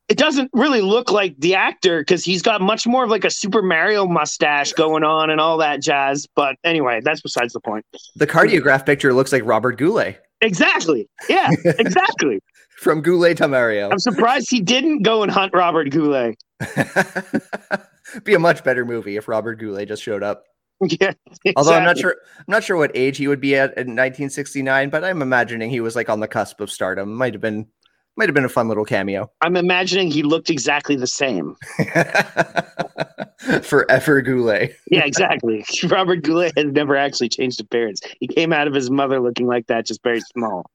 [0.08, 3.30] it doesn't really look like the actor because he's got much more of like a
[3.30, 6.26] Super Mario mustache going on and all that jazz.
[6.34, 7.84] But anyway, that's besides the point.
[8.16, 10.20] The cardiograph picture looks like Robert Goulet.
[10.40, 11.08] Exactly.
[11.28, 12.40] Yeah, exactly
[12.84, 13.90] from Goulet to Mario.
[13.90, 16.36] I'm surprised he didn't go and hunt Robert Goulet.
[18.24, 20.44] Be a much better movie if Robert Goulet just showed up.
[20.80, 21.54] Yeah, exactly.
[21.56, 24.90] although I'm not sure, I'm not sure what age he would be at in 1969,
[24.90, 27.14] but I'm imagining he was like on the cusp of stardom.
[27.14, 27.66] Might have been,
[28.16, 29.30] might have been a fun little cameo.
[29.40, 31.54] I'm imagining he looked exactly the same.
[33.62, 34.76] Forever Goulet.
[34.90, 35.64] yeah, exactly.
[35.88, 38.00] Robert Goulet has never actually changed appearance.
[38.20, 40.70] He came out of his mother looking like that, just very small.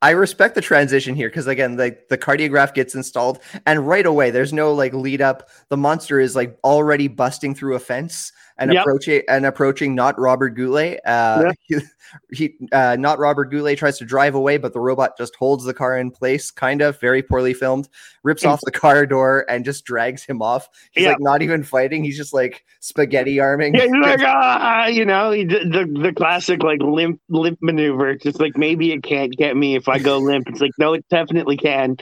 [0.00, 4.30] I respect the transition here because again, the the cardiograph gets installed, and right away
[4.30, 5.48] there's no like lead up.
[5.70, 8.82] The monster is like already busting through a fence and yep.
[8.82, 11.00] approaching and approaching not Robert Goulet.
[11.04, 11.82] Uh, yep.
[12.32, 15.74] he, uh, not Robert Goulet tries to drive away, but the robot just holds the
[15.74, 17.88] car in place, kind of very poorly filmed.
[18.22, 20.68] Rips off the car door and just drags him off.
[20.92, 21.14] He's yep.
[21.14, 22.04] like not even fighting.
[22.04, 23.74] He's just like spaghetti arming.
[23.74, 28.14] Yeah, he's like ah, you know, he did the the classic like limp limp maneuver.
[28.16, 30.48] Just like maybe it can't get me if I go limp.
[30.48, 31.96] It's like no, it definitely can.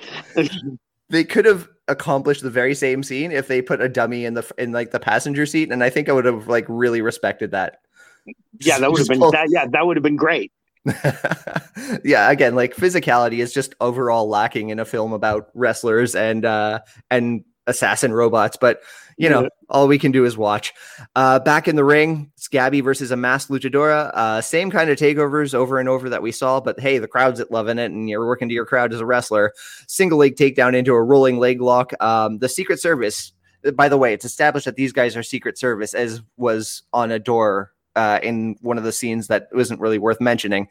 [1.09, 4.51] they could have accomplished the very same scene if they put a dummy in the
[4.59, 7.81] in like the passenger seat, and I think I would have like really respected that.
[8.61, 9.49] Yeah, that would have been pull- that.
[9.51, 10.53] Yeah, that would have been great.
[12.05, 16.81] yeah, again, like physicality is just overall lacking in a film about wrestlers and uh
[17.11, 18.83] and assassin robots, but
[19.17, 19.49] you know, yeah.
[19.71, 20.75] all we can do is watch.
[21.15, 24.11] Uh, back in the ring, it's Gabby versus a masked luchadora.
[24.13, 27.41] Uh, same kind of takeovers over and over that we saw, but hey, the crowd's
[27.41, 29.53] at loving it, and you're working to your crowd as a wrestler.
[29.89, 31.93] Single leg takedown into a rolling leg lock.
[32.01, 33.33] Um, the Secret Service,
[33.75, 37.19] by the way, it's established that these guys are Secret Service, as was on a
[37.19, 40.69] door uh, in one of the scenes that wasn't really worth mentioning.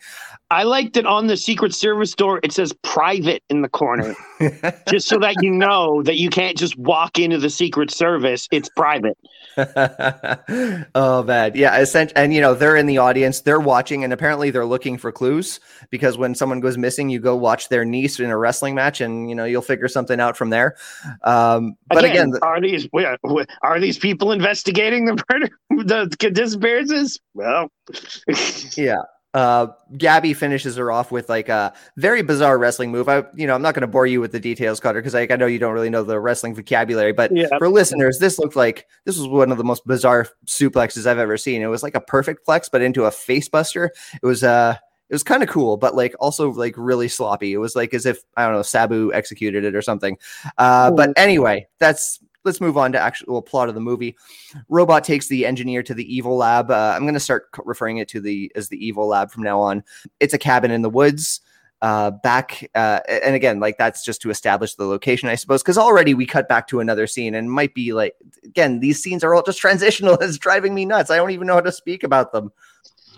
[0.51, 4.15] I like that on the Secret Service door it says private in the corner,
[4.88, 8.47] just so that you know that you can't just walk into the Secret Service.
[8.51, 9.17] It's private.
[10.95, 11.77] oh man, yeah.
[11.79, 15.11] Essentially, and you know they're in the audience, they're watching, and apparently they're looking for
[15.11, 19.01] clues because when someone goes missing, you go watch their niece in a wrestling match,
[19.01, 20.75] and you know you'll figure something out from there.
[21.23, 22.87] Um, but again, again, are these
[23.61, 27.19] are these people investigating the murder, the disappearances?
[27.33, 27.71] Well,
[28.77, 29.01] yeah.
[29.36, 29.67] Uh,
[29.98, 33.10] Gabby finishes her off with like a very bizarre wrestling move.
[33.10, 35.30] I, you know, I'm not going to bore you with the details, Cutter, because like
[35.30, 37.12] I know you don't really know the wrestling vocabulary.
[37.12, 37.48] But yeah.
[37.58, 41.36] for listeners, this looked like this was one of the most bizarre suplexes I've ever
[41.36, 41.62] seen.
[41.62, 43.89] It was like a perfect flex, but into a facebuster.
[44.13, 44.78] It was uh
[45.10, 47.52] it was kind of cool, but like also like really sloppy.
[47.52, 50.17] It was like as if I don't know Sabu executed it or something.
[50.58, 54.15] Uh, but anyway, that's let's move on to actual plot of the movie.
[54.69, 56.71] Robot takes the engineer to the evil lab.
[56.71, 59.60] Uh, I'm going to start referring it to the as the evil lab from now
[59.60, 59.84] on.
[60.19, 61.41] It's a cabin in the woods.
[61.81, 65.77] Uh, back uh, and again, like that's just to establish the location, I suppose, because
[65.77, 69.36] already we cut back to another scene and might be like again, these scenes are
[69.36, 70.15] all just transitional.
[70.15, 71.12] It's driving me nuts.
[71.12, 72.51] I don't even know how to speak about them.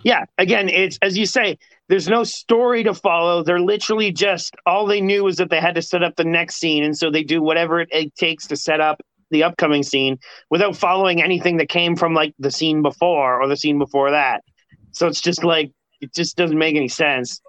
[0.04, 3.44] Yeah, again, it's as you say, there's no story to follow.
[3.44, 6.56] They're literally just all they knew was that they had to set up the next
[6.56, 10.18] scene, and so they do whatever it, it takes to set up the upcoming scene
[10.50, 14.44] without following anything that came from like the scene before or the scene before that.
[14.92, 17.42] So it's just like it just doesn't make any sense.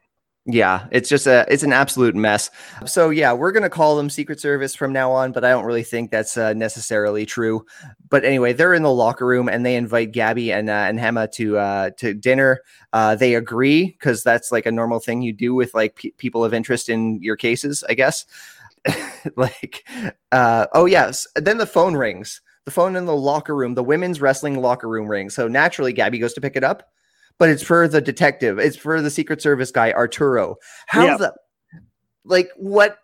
[0.51, 2.51] Yeah, it's just a it's an absolute mess.
[2.87, 5.83] So yeah, we're gonna call them Secret Service from now on, but I don't really
[5.83, 7.67] think that's uh, necessarily true.
[8.09, 11.31] But anyway, they're in the locker room and they invite Gabby and uh, and Hema
[11.33, 12.63] to uh, to dinner.
[12.95, 16.55] Uh, they agree because that's like a normal thing you do with like people of
[16.55, 18.25] interest in your cases, I guess.
[19.37, 19.85] like
[20.33, 24.21] uh oh yes then the phone rings the phone in the locker room, the women's
[24.21, 25.35] wrestling locker room rings.
[25.35, 26.83] So naturally, Gabby goes to pick it up,
[27.39, 28.59] but it's for the detective.
[28.59, 30.57] It's for the Secret Service guy, Arturo.
[30.87, 31.19] How Yep.
[31.19, 31.35] the
[32.27, 32.99] like what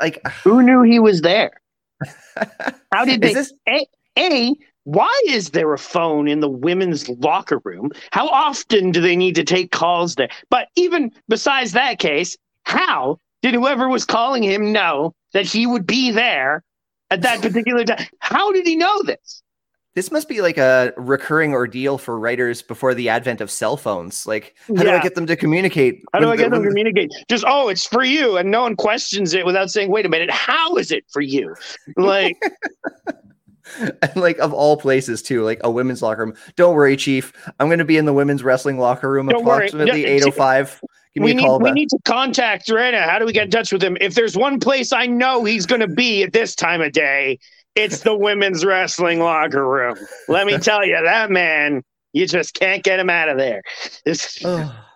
[0.00, 1.52] like Who knew he was there?
[2.92, 3.34] How did they?
[3.34, 3.86] this A,
[4.18, 4.52] a,
[4.82, 7.92] why is there a phone in the women's locker room?
[8.10, 10.28] How often do they need to take calls there?
[10.50, 15.86] But even besides that case, how did whoever was calling him know that he would
[15.86, 16.64] be there
[17.10, 18.06] at that particular time?
[18.20, 19.42] How did he know this?
[19.98, 24.28] this must be like a recurring ordeal for writers before the advent of cell phones.
[24.28, 26.04] Like, how do I get them to communicate?
[26.12, 27.10] How do I the- get them to communicate?
[27.28, 28.36] Just, oh, it's for you.
[28.36, 31.52] And no one questions it without saying, wait a minute, how is it for you?
[31.96, 32.40] Like,
[33.80, 36.34] and like of all places too, like a women's locker room.
[36.54, 37.32] Don't worry, Chief.
[37.58, 40.80] I'm going to be in the women's wrestling locker room Don't approximately 8:05.
[41.14, 43.02] Give me we a need, we need to contact Rena.
[43.02, 43.96] How do we get in touch with him?
[44.00, 47.38] If there's one place I know he's going to be at this time of day,
[47.74, 49.96] it's the women's wrestling locker room.
[50.28, 51.82] Let me tell you, that man,
[52.12, 53.62] you just can't get him out of there.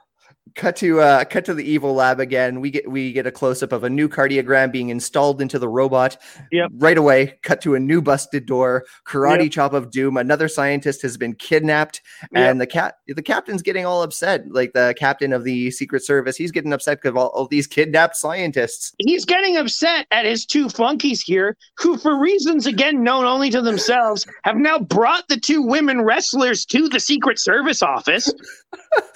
[0.54, 3.72] Cut to uh cut to the evil lab again we get we get a close-up
[3.72, 6.16] of a new cardiogram being installed into the robot
[6.50, 6.70] Yep.
[6.74, 9.52] right away cut to a new busted door karate Yep.
[9.52, 12.50] chop of doom another scientist has been kidnapped Yep.
[12.50, 16.36] and the cat the captain's getting all upset like the captain of the secret service
[16.36, 20.44] he's getting upset because of all, all these kidnapped scientists he's getting upset at his
[20.44, 25.38] two funkies here, who, for reasons again known only to themselves, have now brought the
[25.38, 28.32] two women wrestlers to the Secret Service office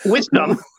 [0.04, 0.58] with them.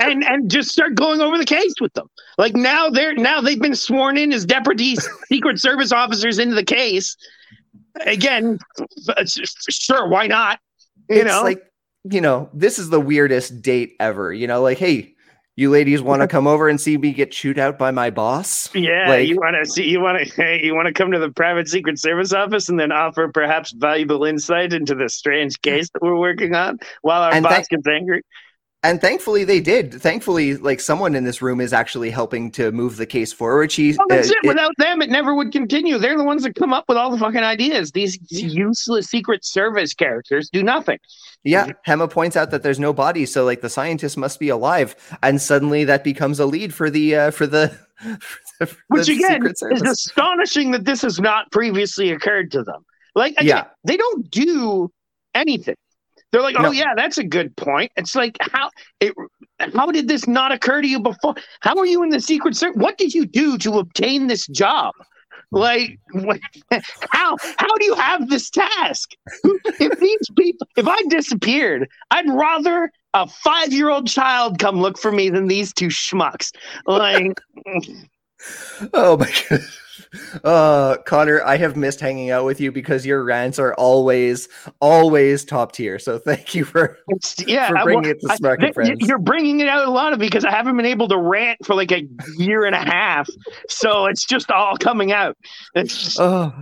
[0.00, 2.08] And and just start going over the case with them.
[2.38, 4.96] Like now they're now they've been sworn in as deputy
[5.28, 7.16] Secret Service officers into the case.
[8.02, 8.58] Again,
[9.68, 10.60] sure, why not?
[11.08, 11.62] You it's know, like
[12.04, 15.14] you know this is the weirdest date ever you know like hey
[15.56, 18.72] you ladies want to come over and see me get chewed out by my boss
[18.74, 21.18] Yeah, Like- you want to see, you want to, hey, you want to come to
[21.18, 25.88] the private secret service office and then offer perhaps valuable insight into the strange case
[25.94, 28.22] that we're working on while our boss thank- gets angry.
[28.86, 29.92] And thankfully they did.
[30.00, 33.72] Thankfully, like someone in this room is actually helping to move the case forward.
[33.72, 34.46] She's Well, that's uh, it.
[34.46, 35.98] Without them, it never would continue.
[35.98, 37.90] They're the ones that come up with all the fucking ideas.
[37.90, 40.98] These useless secret service characters do nothing.
[41.42, 44.94] yeah, Hema points out that there's no body, so like the scientist must be alive,
[45.20, 47.68] and suddenly that becomes a lead for the uh, for the,
[48.20, 52.62] for the, for Which the again is astonishing that this has not previously occurred to
[52.62, 52.84] them.
[53.16, 53.64] Like, again, Yeah.
[53.82, 54.92] they don't do
[55.34, 55.74] anything.
[56.32, 56.70] They're like, oh No.
[56.72, 57.92] yeah, that's a good point.
[57.96, 58.70] It's like how
[59.00, 59.14] it,
[59.74, 61.34] how did this not occur to you before?
[61.60, 62.76] How are you in the Secret Service?
[62.80, 64.92] What did you do to obtain this job?
[65.52, 66.40] Like, what,
[67.10, 69.10] how how do you have this task?
[69.78, 74.98] If these people, if I disappeared, I'd rather a five year old child come look
[74.98, 76.50] for me than these two schmucks.
[76.86, 77.40] Like,
[78.94, 79.60] Oh my god.
[80.44, 84.48] Uh Connor, I have missed hanging out with you because your rants are always,
[84.80, 85.98] always top tier.
[85.98, 86.98] So thank you for
[87.46, 89.08] yeah, For I- bringing well, it to I- and Friends.
[89.08, 91.74] You're bringing it out a lot of because I haven't been able to rant for
[91.74, 92.06] like a
[92.38, 93.28] year and a half,
[93.68, 95.36] so it's just all coming out.
[95.74, 96.52] It's, Oh,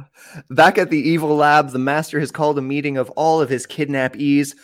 [0.50, 3.66] back at the evil lab, the master has called a meeting of all of his
[3.66, 4.54] kidnappees.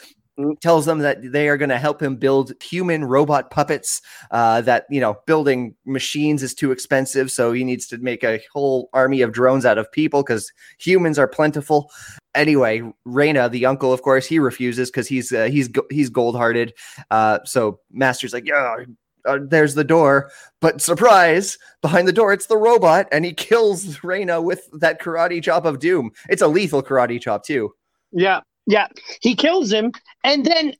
[0.61, 4.03] Tells them that they are going to help him build human robot puppets.
[4.31, 8.41] Uh, that you know, building machines is too expensive, so he needs to make a
[8.53, 11.91] whole army of drones out of people because humans are plentiful.
[12.35, 16.75] Anyway, Reyna, the uncle, of course, he refuses because he's uh, he's he's gold hearted.
[17.11, 18.77] Uh, so Master's like, yeah,
[19.27, 20.31] uh, there's the door.
[20.61, 25.43] But surprise, behind the door, it's the robot, and he kills Reyna with that karate
[25.43, 26.13] chop of doom.
[26.29, 27.75] It's a lethal karate chop, too.
[28.13, 28.89] yeah, yeah.
[29.21, 29.93] He kills him,
[30.25, 30.75] and then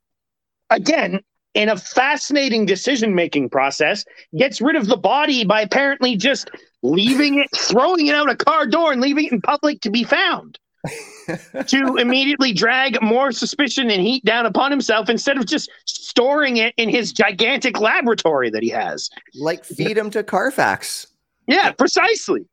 [0.69, 1.21] again,
[1.53, 4.05] in a fascinating decision making process,
[4.37, 6.49] gets rid of the body by apparently just
[6.81, 10.03] leaving it, throwing it out a car door, and leaving it in public to be
[10.03, 10.57] found.
[11.67, 16.73] to immediately drag more suspicion and heat down upon himself instead of just storing it
[16.77, 19.09] in his gigantic laboratory that he has.
[19.35, 21.05] Like, feed him to Carfax.
[21.47, 22.45] Yeah, precisely.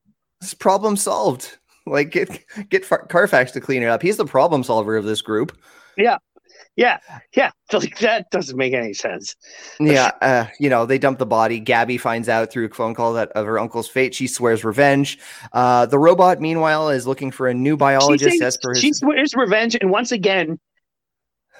[0.43, 1.58] It's problem solved.
[1.91, 4.03] Like, get, get Far- Carfax to clean it up.
[4.03, 5.57] He's the problem solver of this group.
[5.97, 6.19] Yeah,
[6.77, 6.99] yeah.
[7.35, 9.35] Yeah, like that doesn't make any sense.
[9.81, 11.61] Yeah, uh, you know, they dump the body.
[11.61, 14.15] Gabby finds out through a phone call that of her uncle's fate.
[14.15, 15.19] She swears revenge.
[15.53, 18.81] Uh, the robot, meanwhile, is looking for a new biologist she, as per his.
[18.81, 20.59] she swears revenge, and once again,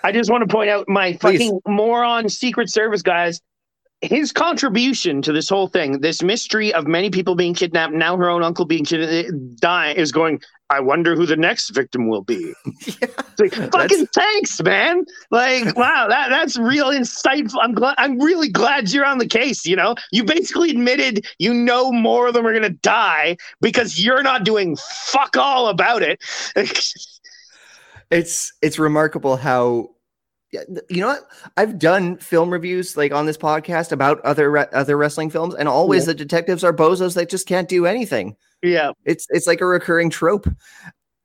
[0.05, 1.39] I just want to point out my Please.
[1.39, 3.41] fucking moron Secret Service guys.
[4.01, 8.31] His contribution to this whole thing, this mystery of many people being kidnapped, now her
[8.31, 10.41] own uncle being kid- eh, dying, is going.
[10.71, 12.53] I wonder who the next victim will be.
[13.41, 15.05] It's like, fucking thanks, man.
[15.31, 17.59] Like, wow, that that's real insightful.
[17.63, 17.95] I'm glad.
[17.97, 19.65] I'm really glad you're on the case.
[19.65, 24.25] You know, you basically admitted you know more of them are gonna die because you're
[24.25, 24.77] not doing
[25.07, 26.21] fuck all about it.
[28.11, 29.98] it's it's remarkable how yeah,
[30.53, 31.29] you know what?
[31.57, 35.69] I've done film reviews like on this podcast about other re- other wrestling films, and
[35.69, 36.13] always yeah.
[36.13, 38.37] the detectives are bozos that just can't do anything.
[38.63, 40.49] Yeah, it's it's like a recurring trope.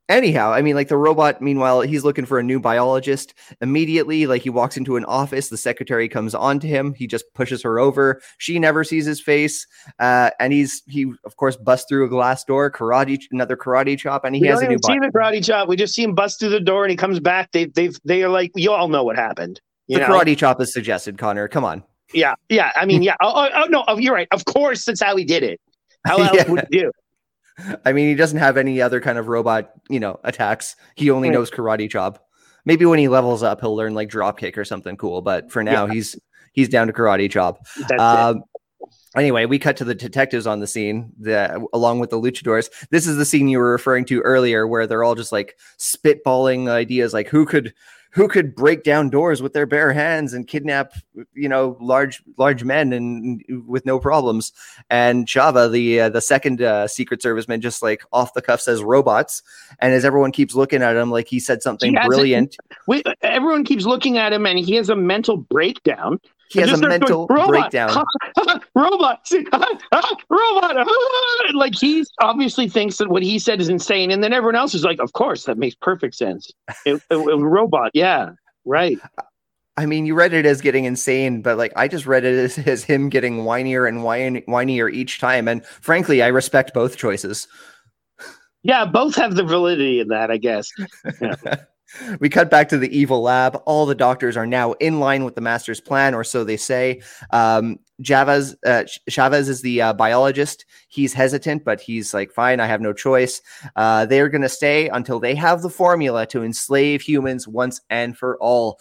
[0.10, 3.34] Anyhow, I mean, like the robot, meanwhile, he's looking for a new biologist.
[3.62, 6.94] Immediately, like he walks into an office, the secretary comes on to him.
[6.94, 8.22] He just pushes her over.
[8.38, 9.66] She never sees his face.
[10.00, 14.26] Uh, and he's, he, of course, busts through a glass door, karate, another karate chop,
[14.26, 15.70] and he we has a new see the karate chop.
[15.70, 17.52] We just see him bust through the door and he comes back.
[17.54, 19.62] They, they've, they are like, you all know what happened.
[19.88, 20.08] the know?
[20.08, 21.48] karate chop is suggested, Connor.
[21.48, 21.82] Come on.
[22.14, 22.36] Yeah.
[22.50, 22.72] Yeah.
[22.76, 23.16] I mean, yeah.
[23.22, 23.86] oh, oh, oh, no.
[23.88, 24.28] Oh, you're right.
[24.32, 25.62] Of course, that's how he did it.
[26.06, 26.52] How else yeah.
[26.52, 26.92] would you do?
[27.86, 30.76] I mean, he doesn't have any other kind of robot, you know, attacks.
[30.96, 31.36] He only right.
[31.36, 32.28] knows karate chop.
[32.66, 35.22] Maybe when he levels up, he'll learn like drop kick or something cool.
[35.22, 35.94] But for now, yeah.
[35.94, 36.20] he's
[36.54, 37.66] he's down to karate chop.
[38.00, 38.44] Um,
[39.16, 42.70] anyway, we cut to the detectives on the scene, the, along with the luchadors.
[42.90, 46.70] This is the scene you were referring to earlier, where they're all just like spitballing
[46.70, 47.74] ideas, like who could
[48.14, 50.94] who could break down doors with their bare hands and kidnap
[51.34, 54.52] you know large large men and with no problems.
[54.90, 58.84] And Chava the uh, the second uh, secret serviceman just like off the cuff says
[58.84, 59.42] robots.
[59.80, 62.58] And as everyone keeps looking at him like he said something he brilliant.
[62.88, 66.20] We, everyone keeps looking at him and he has a mental breakdown
[66.54, 67.90] he has a mental going, breakdown.
[68.76, 69.30] robot,
[70.30, 70.88] robot.
[71.54, 74.84] like he obviously thinks that what he said is insane, and then everyone else is
[74.84, 76.52] like, "Of course, that makes perfect sense."
[76.86, 78.32] It, it, it robot, yeah,
[78.66, 79.00] right.
[79.76, 82.60] I mean, you read it as getting insane, but like I just read it as,
[82.60, 84.00] as him getting whinier and
[84.48, 85.48] whinier each time.
[85.48, 87.48] And frankly, I respect both choices.
[88.62, 90.70] Yeah, both have the validity in that, I guess.
[91.20, 91.36] Yeah.
[92.20, 93.62] We cut back to the evil lab.
[93.66, 97.02] All the doctors are now in line with the master's plan, or so they say.
[97.32, 100.66] Um, Chavez, uh, Chavez is the uh, biologist.
[100.90, 103.42] He's hesitant, but he's like, fine, I have no choice.
[103.76, 108.18] Uh, they're going to stay until they have the formula to enslave humans once and
[108.18, 108.80] for all.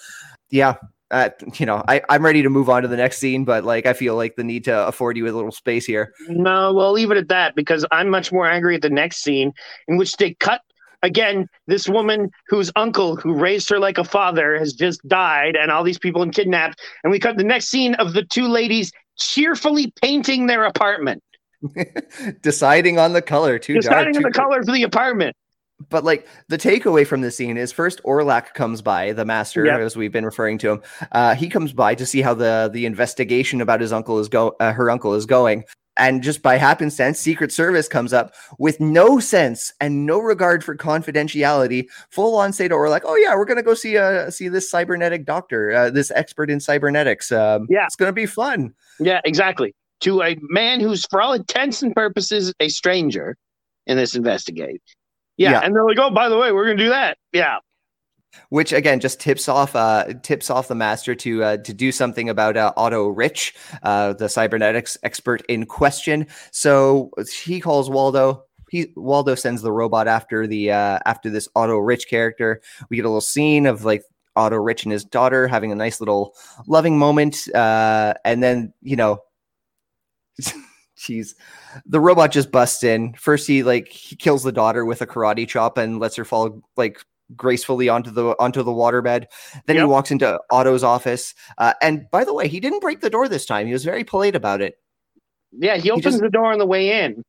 [0.51, 0.77] Yeah.
[1.11, 3.85] Uh, you know, I, I'm ready to move on to the next scene, but like,
[3.85, 6.15] I feel like the need to afford you a little space here.
[6.29, 9.53] No, well, leave it at that because I'm much more angry at the next scene
[9.89, 10.63] in which they cut
[11.03, 15.71] again, this woman whose uncle, who raised her like a father, has just died, and
[15.71, 16.81] all these people and kidnapped.
[17.05, 21.23] And we cut the next scene of the two ladies cheerfully painting their apartment,
[22.43, 23.59] deciding on the color.
[23.59, 25.37] Too deciding dark, on the color of the apartment.
[25.89, 29.81] But like the takeaway from the scene is first Orlak comes by the master yep.
[29.81, 30.83] as we've been referring to him.
[31.11, 34.55] Uh, he comes by to see how the the investigation about his uncle is go
[34.61, 35.65] uh, her uncle is going
[35.97, 40.77] and just by happenstance, Secret Service comes up with no sense and no regard for
[40.77, 41.87] confidentiality.
[42.11, 44.71] Full on say to or like, oh yeah, we're gonna go see uh see this
[44.71, 47.31] cybernetic doctor, uh, this expert in cybernetics.
[47.31, 48.75] Um, yeah, it's gonna be fun.
[49.01, 49.75] Yeah, exactly.
[50.01, 53.37] To a man who's, for all intents and purposes, a stranger
[53.87, 54.83] in this investigate.
[55.37, 55.61] Yeah, yeah.
[55.61, 57.19] and they're like, oh, by the way, we're gonna do that.
[57.33, 57.59] Yeah,
[58.49, 62.29] which again just tips off uh, tips off the master to uh, to do something
[62.29, 66.27] about uh, Otto Rich, uh, the cybernetics expert in question.
[66.51, 67.11] So
[67.45, 68.45] he calls Waldo.
[68.71, 72.61] He Waldo sends the robot after the uh, after this Otto Rich character.
[72.89, 74.03] We get a little scene of like
[74.37, 76.35] Otto Rich and his daughter having a nice little
[76.67, 79.19] loving moment, uh, and then you know.
[80.99, 81.35] Jeez,
[81.85, 83.15] the robot just busts in.
[83.15, 86.63] First, he like he kills the daughter with a karate chop and lets her fall
[86.77, 87.03] like
[87.37, 89.27] gracefully onto the onto the waterbed.
[89.67, 89.85] Then yep.
[89.85, 91.35] he walks into Otto's office.
[91.59, 93.67] Uh, and by the way, he didn't break the door this time.
[93.67, 94.77] He was very polite about it.
[95.53, 97.23] Yeah, he opens he just, the door on the way in.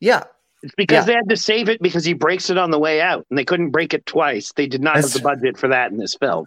[0.00, 0.24] Yeah.
[0.62, 1.04] It's because yeah.
[1.04, 3.44] they had to save it because he breaks it on the way out, and they
[3.44, 4.52] couldn't break it twice.
[4.52, 6.46] They did not That's, have the budget for that in this film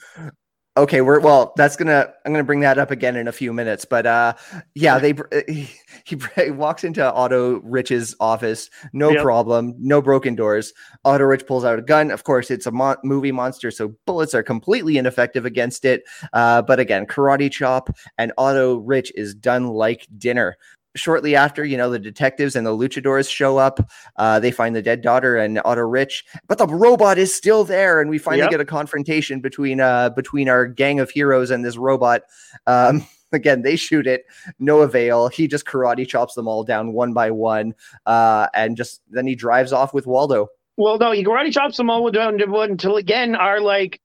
[0.77, 3.85] okay we're well that's gonna i'm gonna bring that up again in a few minutes
[3.85, 4.33] but uh
[4.75, 5.13] yeah they
[5.47, 5.67] he,
[6.05, 9.21] he walks into Otto Rich's office no yep.
[9.21, 10.73] problem no broken doors.
[11.05, 14.33] Otto Rich pulls out a gun of course it's a mo- movie monster so bullets
[14.33, 16.03] are completely ineffective against it.
[16.33, 20.57] Uh but again karate chop and Otto Rich is done like dinner
[20.95, 23.79] shortly after, you know, the detectives and the luchadors show up.
[24.17, 28.01] Uh, they find the dead daughter and Otto Rich, but the robot is still there,
[28.01, 28.51] and we finally yep.
[28.51, 32.23] get a confrontation between uh between our gang of heroes and this robot.
[32.67, 34.25] Um, again, they shoot it,
[34.59, 35.27] no avail.
[35.27, 37.73] He just karate chops them all down one by one,
[38.05, 40.47] uh, and just then he drives off with Waldo.
[40.77, 44.01] Well, no, he karate chops them all down until again our like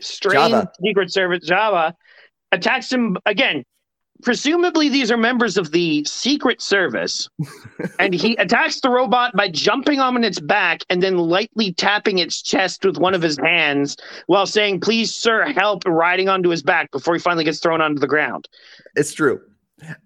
[0.00, 0.68] strange Chava.
[0.82, 1.94] Secret Service Chava
[2.52, 3.64] attacks him again
[4.22, 7.28] presumably these are members of the secret service
[7.98, 12.40] and he attacks the robot by jumping on its back and then lightly tapping its
[12.40, 13.96] chest with one of his hands
[14.26, 18.00] while saying please sir help riding onto his back before he finally gets thrown onto
[18.00, 18.48] the ground.
[18.96, 19.40] It's true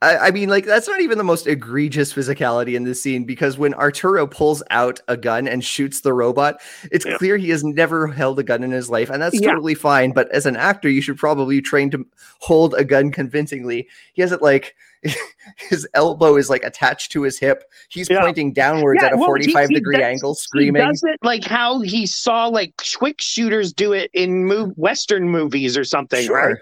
[0.02, 3.58] I, I, mean, like that's not even the most egregious physicality in this scene because
[3.58, 6.60] when Arturo pulls out a gun and shoots the robot,
[6.90, 7.16] it's yeah.
[7.16, 9.50] clear he has never held a gun in his life, and that's yeah.
[9.50, 10.12] totally fine.
[10.12, 12.06] But as an actor, you should probably train to
[12.40, 13.88] hold a gun convincingly.
[14.14, 14.74] He has it like
[15.56, 17.64] his elbow is like attached to his hip.
[17.88, 18.20] He's yeah.
[18.20, 20.82] pointing downwards at a well, 45 he, he degree does, angle, screaming.
[20.82, 25.28] He does it like how he saw like quick shooters do it in move, Western
[25.28, 26.36] movies or something, sure.
[26.36, 26.56] right?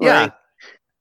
[0.00, 0.22] Yeah.
[0.22, 0.34] Like,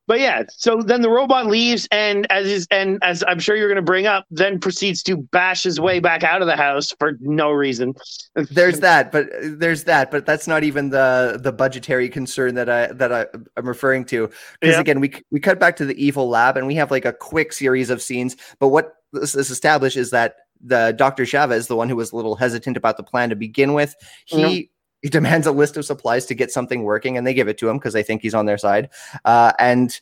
[0.05, 3.69] but yeah, so then the robot leaves, and as is, and as I'm sure you're
[3.69, 6.93] going to bring up, then proceeds to bash his way back out of the house
[6.99, 7.93] for no reason.
[8.51, 12.87] there's that, but there's that, but that's not even the the budgetary concern that I
[12.87, 13.25] that I,
[13.57, 14.29] am referring to.
[14.59, 14.81] Because yeah.
[14.81, 17.53] again, we we cut back to the evil lab, and we have like a quick
[17.53, 18.35] series of scenes.
[18.59, 21.25] But what this, this established is that the Dr.
[21.25, 23.95] Chavez, the one who was a little hesitant about the plan to begin with,
[24.25, 24.37] he.
[24.37, 24.72] Mm-hmm
[25.03, 27.69] he demands a list of supplies to get something working, and they give it to
[27.69, 28.89] him because they think he's on their side.
[29.25, 29.99] Uh, and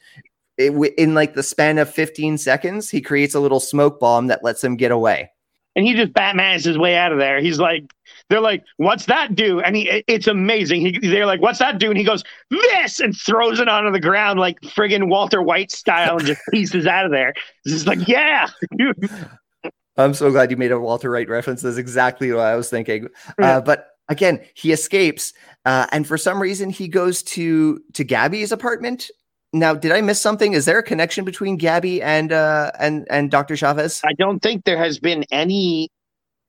[0.57, 4.43] it, in like the span of 15 seconds, he creates a little smoke bomb that
[4.43, 5.31] lets him get away.
[5.75, 7.39] And he just Batman's his way out of there.
[7.39, 7.85] He's like,
[8.29, 10.81] they're like, "What's that do?" And he, it's amazing.
[10.81, 13.99] He, they're like, "What's that do?" And he goes, "This," and throws it onto the
[13.99, 17.33] ground like friggin' Walter White style, and just pieces out of there.
[17.63, 18.49] It's just like, yeah.
[19.97, 21.61] I'm so glad you made a Walter White reference.
[21.61, 23.07] That's exactly what I was thinking.
[23.41, 25.33] Uh, but again, he escapes,
[25.65, 29.09] uh, and for some reason, he goes to to Gabby's apartment.
[29.53, 30.53] Now, did I miss something?
[30.53, 33.55] Is there a connection between Gabby and uh, and and Dr.
[33.55, 34.01] Chavez?
[34.05, 35.89] I don't think there has been any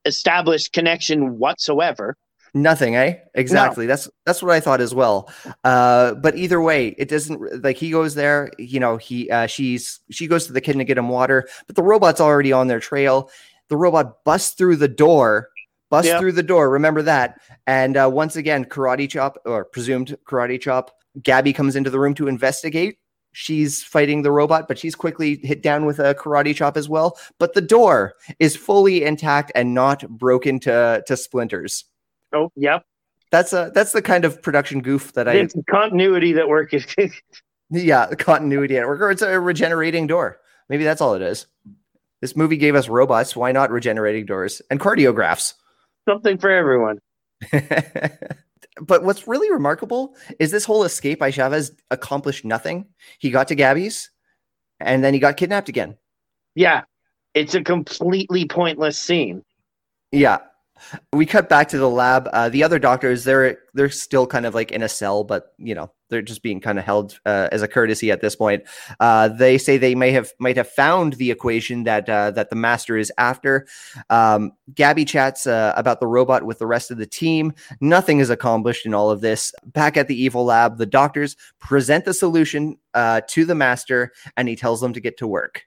[0.04, 2.16] established connection whatsoever.
[2.54, 3.14] Nothing, eh?
[3.34, 3.86] Exactly.
[3.86, 3.92] No.
[3.92, 5.32] That's that's what I thought as well.
[5.64, 8.50] Uh, but either way, it doesn't like he goes there.
[8.58, 11.76] You know, he uh, she's she goes to the kitchen to get him water, but
[11.76, 13.30] the robot's already on their trail.
[13.68, 15.48] The robot busts through the door
[15.92, 16.20] bust yep.
[16.20, 16.70] through the door.
[16.70, 17.38] Remember that.
[17.66, 20.90] And uh, once again, karate chop or presumed karate chop.
[21.22, 22.96] Gabby comes into the room to investigate.
[23.32, 27.18] She's fighting the robot, but she's quickly hit down with a karate chop as well.
[27.38, 31.84] But the door is fully intact and not broken to to splinters.
[32.32, 32.84] Oh, yep.
[33.30, 35.34] That's a that's the kind of production goof that I.
[35.34, 36.86] It's continuity that work is.
[37.70, 40.38] yeah, continuity at work, or it's a regenerating door.
[40.70, 41.46] Maybe that's all it is.
[42.22, 43.36] This movie gave us robots.
[43.36, 45.52] Why not regenerating doors and cardiographs?
[46.08, 46.98] Something for everyone.
[48.80, 52.86] but what's really remarkable is this whole escape by Chavez accomplished nothing.
[53.18, 54.10] He got to Gabby's
[54.80, 55.96] and then he got kidnapped again.
[56.54, 56.82] Yeah.
[57.34, 59.42] It's a completely pointless scene.
[60.10, 60.38] Yeah
[61.12, 62.28] we cut back to the lab.
[62.32, 65.74] Uh, the other doctors, they're they're still kind of like in a cell, but you
[65.74, 68.62] know they're just being kind of held uh, as a courtesy at this point.
[69.00, 72.56] Uh, they say they may have might have found the equation that uh, that the
[72.56, 73.66] master is after.
[74.10, 77.54] Um, Gabby chats uh, about the robot with the rest of the team.
[77.80, 79.54] Nothing is accomplished in all of this.
[79.64, 84.48] Back at the evil lab, the doctors present the solution uh, to the master, and
[84.48, 85.64] he tells them to get to work.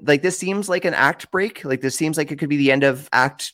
[0.00, 1.64] Like this seems like an act break.
[1.64, 3.52] Like this seems like it could be the end of act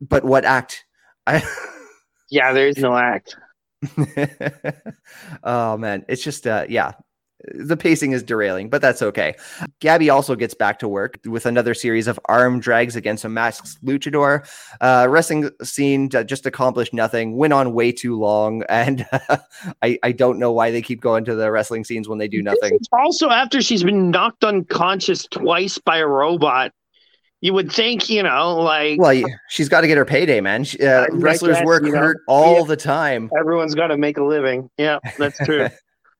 [0.00, 0.84] but what act?
[1.26, 1.42] I
[2.30, 3.36] yeah, there is no act.
[5.44, 6.92] oh man, it's just uh yeah.
[7.54, 9.34] The pacing is derailing, but that's okay.
[9.80, 13.82] Gabby also gets back to work with another series of arm drags against a masked
[13.82, 14.46] luchador.
[14.82, 19.38] Uh, wrestling scene just accomplished nothing, went on way too long, and uh,
[19.80, 22.42] I, I don't know why they keep going to the wrestling scenes when they do
[22.42, 22.78] nothing.
[22.92, 26.72] Also, after she's been knocked unconscious twice by a robot,
[27.40, 29.00] you would think, you know, like.
[29.00, 30.64] Well, she's got to get her payday, man.
[30.64, 33.30] She, uh, wrestlers guess, work you know, hurt all yeah, the time.
[33.38, 34.70] Everyone's got to make a living.
[34.76, 35.68] Yeah, that's true.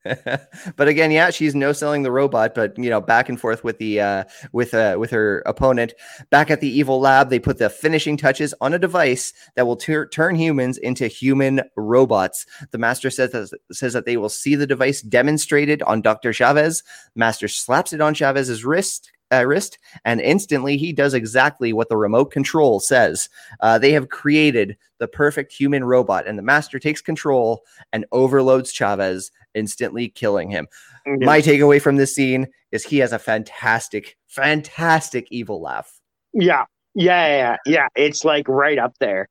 [0.77, 3.77] but again, yeah, she's no selling the robot, but you know, back and forth with
[3.77, 5.93] the uh, with uh, with her opponent.
[6.31, 9.77] Back at the evil lab, they put the finishing touches on a device that will
[9.77, 12.47] tur- turn humans into human robots.
[12.71, 16.83] The master says that, says that they will see the device demonstrated on Doctor Chavez.
[17.15, 21.97] Master slaps it on Chavez's wrist uh, wrist, and instantly he does exactly what the
[21.97, 23.29] remote control says.
[23.61, 27.63] Uh, they have created the perfect human robot, and the master takes control
[27.93, 30.67] and overloads Chavez, instantly killing him.
[31.07, 31.25] Mm-hmm.
[31.25, 36.01] My takeaway from this scene is he has a fantastic, fantastic evil laugh.
[36.33, 36.65] Yeah,
[36.95, 37.89] yeah, yeah, yeah.
[37.97, 39.29] It's like right up there.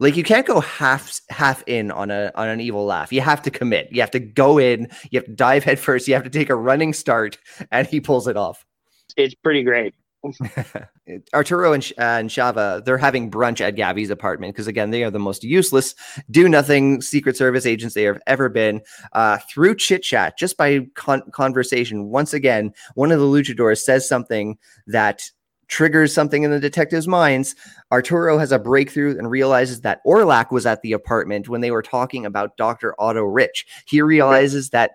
[0.00, 3.12] Like you can't go half half in on a on an evil laugh.
[3.12, 3.88] You have to commit.
[3.90, 4.88] You have to go in.
[5.10, 6.06] You have to dive headfirst.
[6.06, 7.36] You have to take a running start,
[7.72, 8.64] and he pulls it off
[9.16, 9.94] it's pretty great.
[11.34, 15.10] Arturo and, uh, and Chava, they're having brunch at Gabby's apartment because, again, they are
[15.10, 15.94] the most useless,
[16.30, 18.80] do nothing Secret Service agents they have ever been.
[19.12, 24.08] Uh, through chit chat, just by con- conversation, once again, one of the luchadors says
[24.08, 25.30] something that
[25.68, 27.54] triggers something in the detective's minds.
[27.92, 31.82] Arturo has a breakthrough and realizes that Orlac was at the apartment when they were
[31.82, 32.94] talking about Dr.
[32.98, 33.66] Otto Rich.
[33.86, 34.92] He realizes that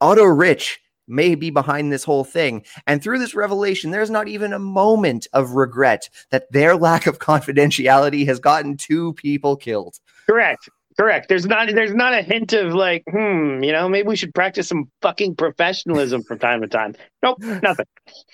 [0.00, 0.80] Otto Rich
[1.12, 2.64] may be behind this whole thing.
[2.86, 7.18] And through this revelation, there's not even a moment of regret that their lack of
[7.18, 9.98] confidentiality has gotten two people killed.
[10.26, 10.68] Correct.
[10.98, 11.28] Correct.
[11.28, 14.68] There's not there's not a hint of like, hmm, you know, maybe we should practice
[14.68, 16.94] some fucking professionalism from time to time.
[17.22, 17.86] Nope, nothing.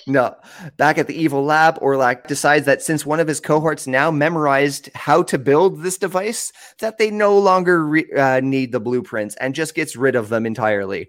[0.06, 0.34] No.
[0.76, 4.90] Back at the evil lab, Orlac decides that since one of his cohorts now memorized
[4.94, 9.54] how to build this device, that they no longer re- uh, need the blueprints and
[9.54, 11.08] just gets rid of them entirely.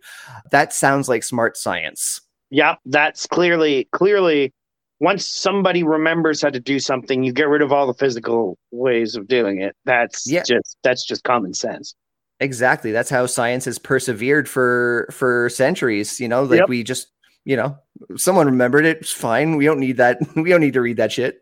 [0.52, 2.22] That sounds like smart science.
[2.52, 4.54] Yeah, that's clearly clearly
[5.00, 9.16] once somebody remembers how to do something, you get rid of all the physical ways
[9.16, 9.76] of doing it.
[9.86, 10.43] That's yeah.
[10.45, 11.95] just that's just common sense.
[12.41, 12.91] Exactly.
[12.91, 16.20] That's how science has persevered for for centuries.
[16.20, 16.70] You know, like yep.
[16.70, 17.08] we just,
[17.45, 17.78] you know,
[18.16, 18.97] someone remembered it.
[18.97, 19.56] It's fine.
[19.58, 20.20] We don't need that.
[20.36, 21.41] We don't need to read that shit.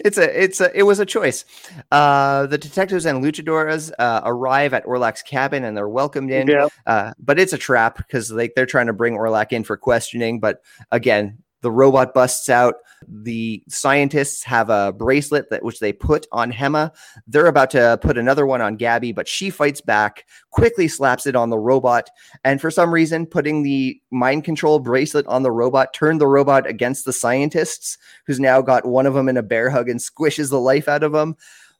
[0.00, 1.44] It's a it's a it was a choice.
[1.92, 6.48] Uh the detectives and luchadoras uh, arrive at Orlac's cabin and they're welcomed in.
[6.48, 6.72] Yep.
[6.84, 10.40] Uh, but it's a trap because like they're trying to bring Orlac in for questioning.
[10.40, 12.74] But again, the robot busts out.
[13.08, 16.92] The scientists have a bracelet that which they put on Hema.
[17.26, 21.34] They're about to put another one on Gabby, but she fights back, quickly slaps it
[21.34, 22.10] on the robot,
[22.44, 26.66] and for some reason, putting the mind control bracelet on the robot turned the robot
[26.66, 27.96] against the scientists,
[28.26, 31.02] who's now got one of them in a bear hug and squishes the life out
[31.02, 31.34] of them.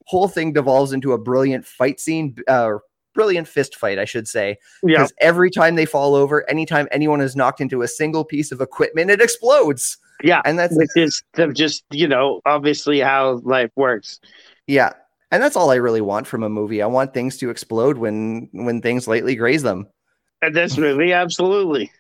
[0.07, 2.37] Whole thing devolves into a brilliant fight scene.
[2.49, 2.79] Uh,
[3.15, 4.59] brilliant fist fight, I should say.
[4.83, 5.27] Because yeah.
[5.27, 9.11] every time they fall over, anytime anyone is knocked into a single piece of equipment,
[9.11, 9.97] it explodes.
[10.23, 14.21] Yeah, and that's which is just you know obviously how life works.
[14.67, 14.93] Yeah,
[15.31, 16.83] and that's all I really want from a movie.
[16.83, 19.89] I want things to explode when when things lightly graze them.
[20.43, 21.91] And this movie, absolutely.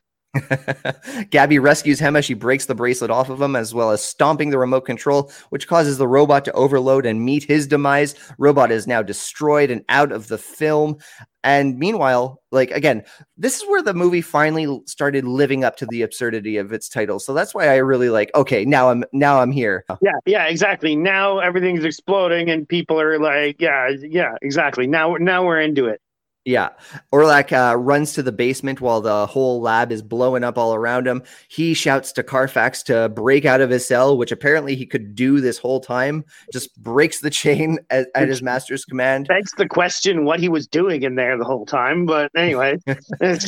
[1.30, 2.22] Gabby rescues Hema.
[2.24, 5.68] She breaks the bracelet off of him, as well as stomping the remote control, which
[5.68, 8.14] causes the robot to overload and meet his demise.
[8.38, 10.96] Robot is now destroyed and out of the film.
[11.44, 13.04] And meanwhile, like again,
[13.36, 17.18] this is where the movie finally started living up to the absurdity of its title.
[17.20, 18.30] So that's why I really like.
[18.34, 19.84] Okay, now I'm now I'm here.
[20.00, 20.96] Yeah, yeah, exactly.
[20.96, 24.86] Now everything's exploding, and people are like, yeah, yeah, exactly.
[24.86, 26.00] Now, now we're into it.
[26.44, 26.70] Yeah.
[27.12, 31.06] Orlac uh, runs to the basement while the whole lab is blowing up all around
[31.06, 31.22] him.
[31.48, 35.40] He shouts to Carfax to break out of his cell, which apparently he could do
[35.40, 39.28] this whole time, just breaks the chain at, at his master's command.
[39.28, 42.04] Begs the question what he was doing in there the whole time.
[42.04, 42.78] But anyway,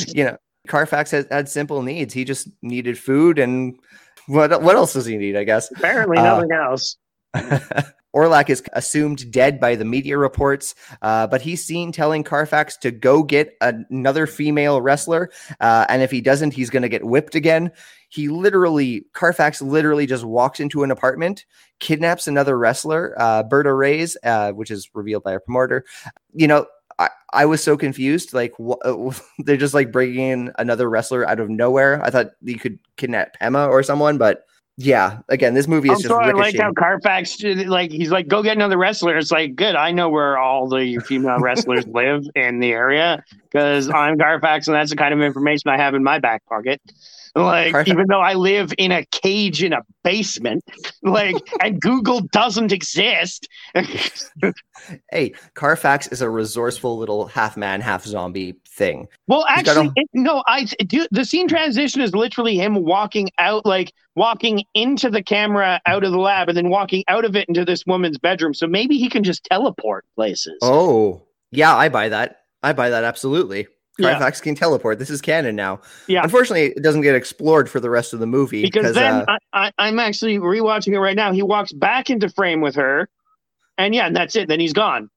[0.07, 0.37] you know,
[0.67, 2.13] Carfax has, had simple needs.
[2.13, 3.77] He just needed food and
[4.25, 5.71] what, what else does he need, I guess?
[5.71, 6.97] Apparently, nothing uh, else.
[8.17, 12.89] Orlac is assumed dead by the media reports, uh, but he's seen telling Carfax to
[12.89, 15.29] go get another female wrestler.
[15.59, 17.71] Uh, and if he doesn't, he's going to get whipped again.
[18.09, 21.45] He literally, Carfax literally just walks into an apartment,
[21.79, 25.85] kidnaps another wrestler, uh, Berta Reyes, uh, which is revealed by a promoter.
[26.33, 26.65] You know,
[26.97, 28.33] I, I was so confused.
[28.33, 32.03] Like, wh- they're just like bringing in another wrestler out of nowhere.
[32.03, 34.46] I thought you could kidnap Emma or someone, but
[34.79, 36.13] yeah, again, this movie is I'm just.
[36.13, 39.17] I like how Carfax, like, he's like, go get another wrestler.
[39.17, 39.75] It's like, good.
[39.75, 44.75] I know where all the female wrestlers live in the area because I'm Carfax, and
[44.75, 46.79] that's the kind of information I have in my back pocket.
[47.37, 47.89] Like, Carfax.
[47.89, 50.63] even though I live in a cage in a basement,
[51.03, 53.47] like, and Google doesn't exist.
[55.11, 59.07] hey, Carfax is a resourceful little half man, half zombie thing.
[59.27, 61.07] Well, actually, it, no, I do.
[61.11, 66.11] The scene transition is literally him walking out, like walking into the camera out of
[66.11, 68.53] the lab, and then walking out of it into this woman's bedroom.
[68.53, 70.57] So maybe he can just teleport places.
[70.63, 71.21] Oh,
[71.51, 72.41] yeah, I buy that.
[72.63, 73.67] I buy that absolutely.
[74.01, 74.43] Carfax yeah.
[74.43, 74.99] can teleport.
[74.99, 75.81] This is canon now.
[76.07, 76.23] Yeah.
[76.23, 79.71] Unfortunately, it doesn't get explored for the rest of the movie because then uh, I,
[79.79, 81.31] am actually rewatching it right now.
[81.31, 83.09] He walks back into frame with her,
[83.77, 84.47] and yeah, and that's it.
[84.47, 85.09] Then he's gone.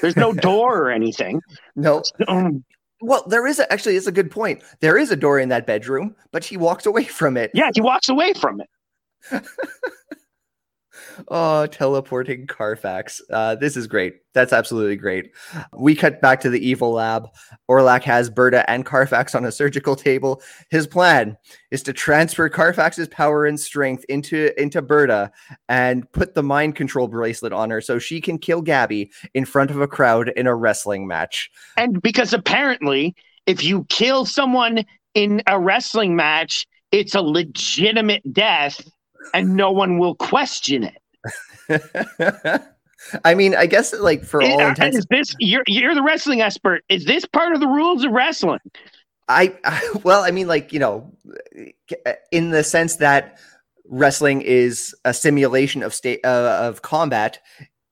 [0.00, 1.40] There's no door or anything.
[1.76, 2.02] No.
[2.28, 2.64] Um,
[3.00, 3.96] well, there is a, actually.
[3.96, 4.62] It's a good point.
[4.80, 7.50] There is a door in that bedroom, but she walks away from it.
[7.54, 8.68] Yeah, he walks away from it.
[11.28, 13.20] oh, teleporting Carfax.
[13.30, 14.14] Uh, this is great.
[14.34, 15.32] That's absolutely great.
[15.76, 17.28] We cut back to the evil lab.
[17.70, 20.42] Orlac has Berta and Carfax on a surgical table.
[20.70, 21.36] His plan
[21.70, 25.30] is to transfer Carfax's power and strength into into Berta
[25.68, 29.70] and put the mind control bracelet on her so she can kill Gabby in front
[29.70, 31.50] of a crowd in a wrestling match.
[31.76, 33.14] And because apparently,
[33.46, 34.84] if you kill someone
[35.14, 38.80] in a wrestling match, it's a legitimate death
[39.34, 41.01] and no one will question it.
[43.24, 46.84] I mean, I guess like for all intents, is this you're you're the wrestling expert?
[46.88, 48.60] Is this part of the rules of wrestling?
[49.28, 51.12] I, I well, I mean, like you know,
[52.30, 53.38] in the sense that
[53.86, 57.40] wrestling is a simulation of state uh, of combat.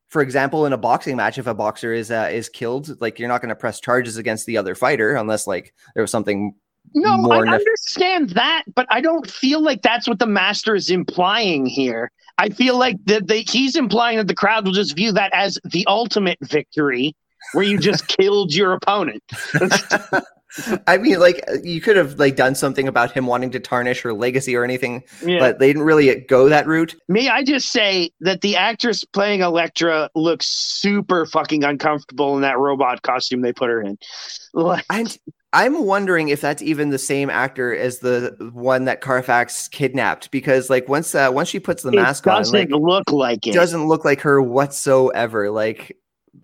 [0.08, 3.28] For example, in a boxing match, if a boxer is uh, is killed, like you're
[3.28, 6.54] not going to press charges against the other fighter unless like there was something
[6.94, 11.66] No, I understand that, but I don't feel like that's what the master is implying
[11.66, 12.10] here.
[12.38, 15.84] I feel like that he's implying that the crowd will just view that as the
[15.86, 17.14] ultimate victory,
[17.52, 19.22] where you just killed your opponent.
[20.88, 24.12] I mean, like you could have like done something about him wanting to tarnish her
[24.12, 25.38] legacy or anything, Yeah.
[25.38, 26.96] but they didn't really go that route.
[27.08, 32.58] May I just say that the actress playing Elektra looks super fucking uncomfortable in that
[32.58, 33.96] robot costume they put her in.
[34.52, 35.06] Like, I'm
[35.52, 40.70] I'm wondering if that's even the same actor as the one that Carfax kidnapped because
[40.70, 43.52] like once uh, once she puts the it mask on, doesn't like look like it.
[43.54, 45.50] doesn't look like her whatsoever.
[45.50, 45.96] Like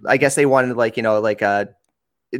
[0.07, 1.67] I guess they wanted like you know like uh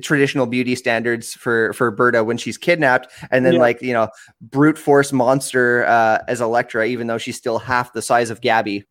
[0.03, 3.61] traditional beauty standards for for Berta when she's kidnapped, and then Yeah.
[3.61, 4.09] like you know
[4.41, 8.85] brute force monster uh, as Elektra, even though she's still half the size of Gabby.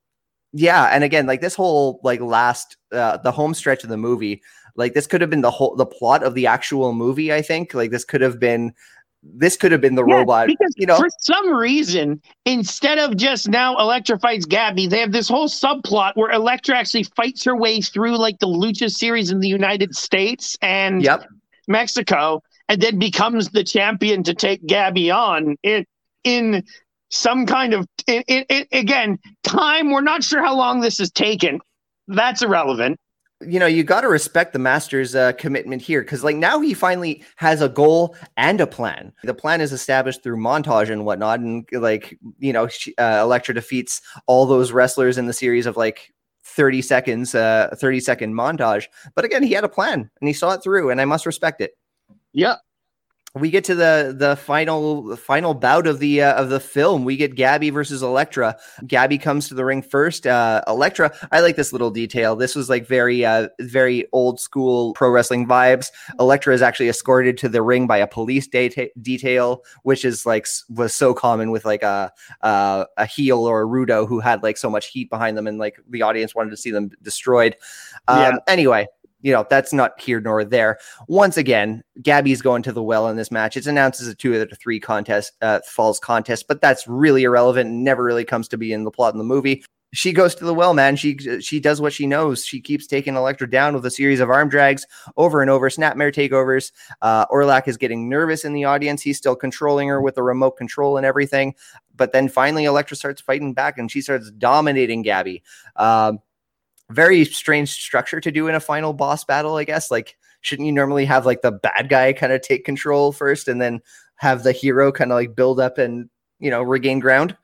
[0.53, 4.41] Yeah, and again, like this whole like last uh, the home stretch of the movie,
[4.75, 7.33] like this could have been the whole the plot of the actual movie.
[7.33, 8.73] I think like this could have been
[9.23, 10.47] this could have been the Yeah, robot.
[10.47, 15.11] because You know, for some reason, instead of just now Elektra fights Gabby, they have
[15.11, 19.39] this whole subplot where Elektra actually fights her way through like the Lucha series in
[19.39, 21.25] the United States and yep.
[21.67, 25.85] Mexico, and then becomes the champion to take Gabby on in
[26.23, 26.63] in
[27.09, 29.89] some kind of in, it, in- again time.
[29.91, 31.59] We're not sure how long this has taken.
[32.07, 32.99] That's irrelevant.
[33.41, 36.73] You know you got to respect the master's uh, commitment here because like now he
[36.73, 39.11] finally has a goal and a plan.
[39.23, 44.01] The plan is established through montage and whatnot and like you know uh, electra defeats
[44.27, 46.13] all those wrestlers in the series of like
[46.45, 48.87] 30 seconds uh 30 second montage.
[49.15, 51.59] But again he had a plan and he saw it through and i must respect
[51.61, 51.77] it.
[52.33, 52.59] Yep.
[53.35, 57.03] We get to the the final final bout of the uh, of the film.
[57.03, 58.57] We get Gabby versus Elektra.
[58.87, 60.25] Gabby comes to the ring first.
[60.25, 62.37] Uh, Elektra, I like this little detail.
[62.37, 65.91] This was like very uh, very old school pro wrestling vibes.
[66.17, 70.47] Elektra is actually escorted to the ring by a police deta- detail, which is like
[70.69, 74.57] was so common with like a uh, a heel or a rudo who had like
[74.57, 77.57] so much heat behind them, and like the audience wanted to see them destroyed.
[78.07, 78.37] Um, Yeah.
[78.47, 78.87] Anyway.
[79.25, 83.17] You know, that's not here nor there once again, Gabby's going to the well in
[83.17, 83.57] this match.
[83.57, 87.23] It's announced as a two out of three contest, uh, falls contest, but that's really
[87.23, 89.63] irrelevant and never really comes to be in the plot in the movie.
[89.93, 90.97] She goes to the well, man.
[90.97, 92.45] She she does what she knows.
[92.45, 96.13] She keeps taking Elektra down with a series of arm drags over and over, snapmare
[96.13, 96.73] takeovers.
[97.01, 99.01] Uh, Orlak is getting nervous in the audience.
[99.01, 101.55] He's still controlling her with a remote control and everything.
[101.95, 105.43] But then finally, Elektra starts fighting back and she starts dominating Gabby.
[105.77, 106.19] Um,
[106.91, 109.91] very strange structure to do in a final boss battle, I guess.
[109.91, 113.61] Like, shouldn't you normally have like the bad guy kind of take control first and
[113.61, 113.81] then
[114.17, 116.09] have the hero kind of like build up and,
[116.39, 117.35] you know, regain ground?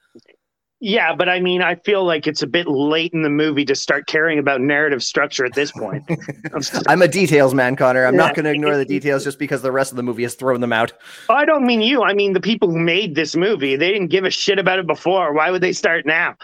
[0.84, 3.76] Yeah, but I mean, I feel like it's a bit late in the movie to
[3.76, 6.04] start caring about narrative structure at this point.
[6.88, 8.04] I'm a details man, Connor.
[8.04, 10.34] I'm not going to ignore the details just because the rest of the movie has
[10.34, 10.92] thrown them out.
[11.30, 12.02] Oh, I don't mean you.
[12.02, 13.76] I mean the people who made this movie.
[13.76, 15.34] They didn't give a shit about it before.
[15.34, 16.36] Why would they start now?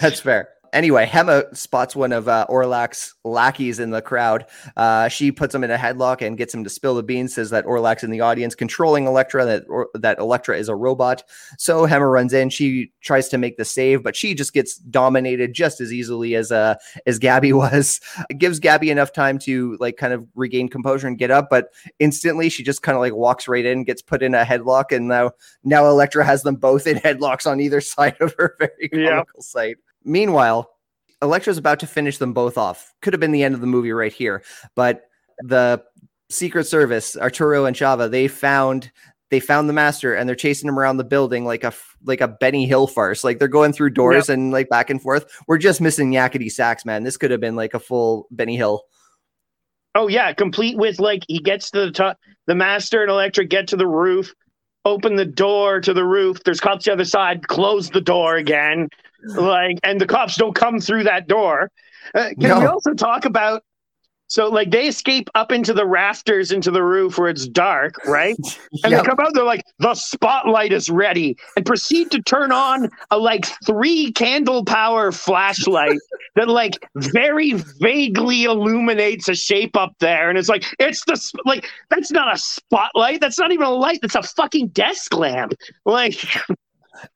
[0.00, 0.48] That's fair.
[0.74, 4.44] Anyway, Hema spots one of uh, Orlak's lackeys in the crowd.
[4.76, 7.32] Uh, she puts him in a headlock and gets him to spill the beans.
[7.34, 9.44] Says that Orlak's in the audience, controlling Elektra.
[9.46, 11.22] That or, that Elektra is a robot.
[11.58, 12.50] So Hema runs in.
[12.50, 16.50] She tries to make the save, but she just gets dominated just as easily as
[16.50, 16.74] uh
[17.06, 18.00] as Gabby was.
[18.28, 21.68] It gives Gabby enough time to like kind of regain composure and get up, but
[22.00, 25.06] instantly she just kind of like walks right in, gets put in a headlock, and
[25.06, 25.30] now
[25.62, 28.56] now Elektra has them both in headlocks on either side of her.
[28.58, 29.10] Very Yeah.
[29.10, 29.76] comical sight.
[30.04, 30.70] Meanwhile,
[31.22, 32.92] Elektra's about to finish them both off.
[33.02, 34.42] Could have been the end of the movie right here,
[34.74, 35.04] but
[35.40, 35.82] the
[36.30, 38.90] Secret Service, Arturo and Chava, they found
[39.30, 41.72] they found the master and they're chasing him around the building like a
[42.04, 43.24] like a Benny Hill farce.
[43.24, 45.26] Like they're going through doors and like back and forth.
[45.48, 47.02] We're just missing yakety sax, man.
[47.02, 48.82] This could have been like a full Benny Hill.
[49.94, 52.18] Oh yeah, complete with like he gets to the top.
[52.46, 54.34] The master and Elektra get to the roof,
[54.84, 56.42] open the door to the roof.
[56.44, 57.46] There's cops the other side.
[57.48, 58.88] Close the door again,
[59.24, 61.70] like, and the cops don't come through that door.
[62.14, 63.62] Uh, can we also talk about?
[64.26, 68.36] So like they escape up into the rafters into the roof where it's dark, right?
[68.82, 69.02] And Yep.
[69.04, 73.18] they come out, they're like, the spotlight is ready, and proceed to turn on a
[73.18, 75.98] like three candle power flashlight
[76.36, 80.28] that like very vaguely illuminates a shape up there.
[80.30, 83.20] And it's like, it's the sp- like, that's not a spotlight.
[83.20, 84.00] That's not even a light.
[84.02, 85.52] That's a fucking desk lamp.
[85.84, 86.16] Like,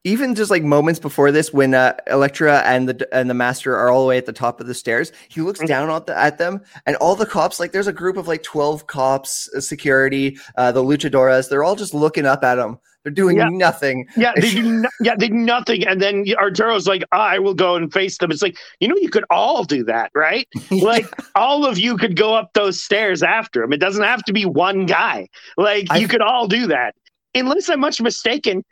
[0.04, 3.90] even just like moments before this when uh, Electra and the and the master are
[3.90, 5.66] all the way at the top of the stairs he looks Mhm.
[5.68, 8.42] down at, the, at them and all the cops like there's a group of like
[8.42, 13.12] 12 cops uh, security uh, the luchadoras they're all just looking up at him they're
[13.12, 13.48] doing Yeah.
[13.50, 15.86] nothing yeah, they do, no- yeah, they do nothing.
[15.86, 18.32] And then Arturo's like, I will go and face them.
[18.32, 20.48] It's like, you know, you could all do that, right?
[20.72, 21.06] Like,
[21.36, 23.72] all of you could go up those stairs after him.
[23.72, 25.28] It doesn't have to be one guy.
[25.56, 26.96] Like, I- you could all do that.
[27.36, 28.64] unless I'm much mistaken,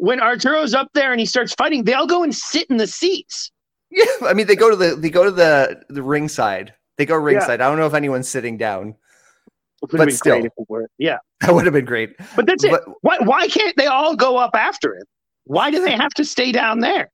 [0.00, 2.86] when Arturo's up there and he starts fighting, they all go and sit in the
[2.86, 3.52] seats.
[3.90, 6.74] Yeah, I mean they go to the they go to the the ringside.
[6.96, 7.60] They go ringside.
[7.60, 8.94] I don't know if anyone's sitting down.
[9.80, 10.34] But still.
[10.34, 10.88] great if it were.
[10.98, 11.18] Yeah.
[11.40, 12.10] That would have been great.
[12.36, 12.78] But that's it.
[13.00, 15.04] Why why can't they all go up after him?
[15.44, 17.10] Why do they have to stay down there?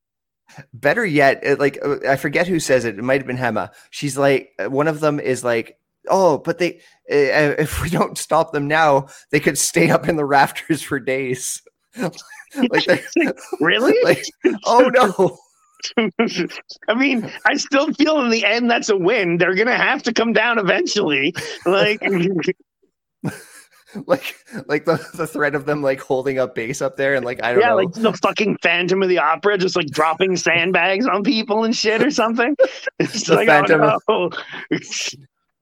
[0.73, 2.99] Better yet, like uh, I forget who says it.
[2.99, 3.71] It might have been Hema.
[3.91, 5.77] She's like, uh, one of them is like,
[6.09, 6.81] "Oh, but they,
[7.11, 11.01] uh, if we don't stop them now, they could stay up in the rafters for
[11.01, 11.63] days."
[12.71, 13.05] like,
[13.61, 13.95] Really?
[14.05, 14.25] like,
[14.65, 15.39] oh no,
[16.89, 19.39] I mean, I still feel in the end that's a win.
[19.39, 21.35] They're gonna have to come down eventually.
[21.65, 22.01] Like
[24.07, 24.35] like,
[24.67, 27.53] like the the threat of them like holding up base up there and like I
[27.53, 27.77] don't yeah, know.
[27.77, 32.03] like the fucking Phantom of the Opera, just like dropping sandbags on people and shit
[32.03, 32.57] or something.
[32.99, 34.79] It's The like, Phantom oh, no.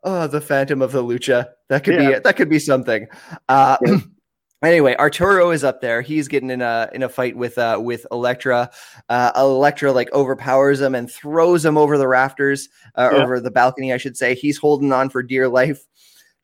[0.07, 1.49] Oh, the Phantom of the Lucha.
[1.69, 2.15] That could Yeah.
[2.15, 3.07] be that could be something.
[3.49, 3.99] Uh, Yeah.
[4.63, 6.01] Anyway, Arturo is up there.
[6.01, 8.71] He's getting in a in a fight with uh with Elektra.
[9.11, 13.23] Uh, Elektra like overpowers him and throws him over the rafters, uh, Yeah.
[13.23, 14.35] over the balcony, I should say.
[14.35, 15.85] He's holding on for dear life.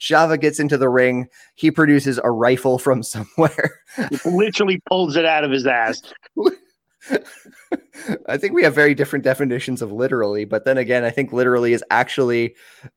[0.01, 1.29] Chava gets into the ring.
[1.55, 3.81] He produces a rifle from somewhere.
[4.27, 6.01] literally pulls it out of his ass.
[8.29, 11.73] I think we have very different definitions of literally, but then again, I think literally
[11.73, 12.55] is actually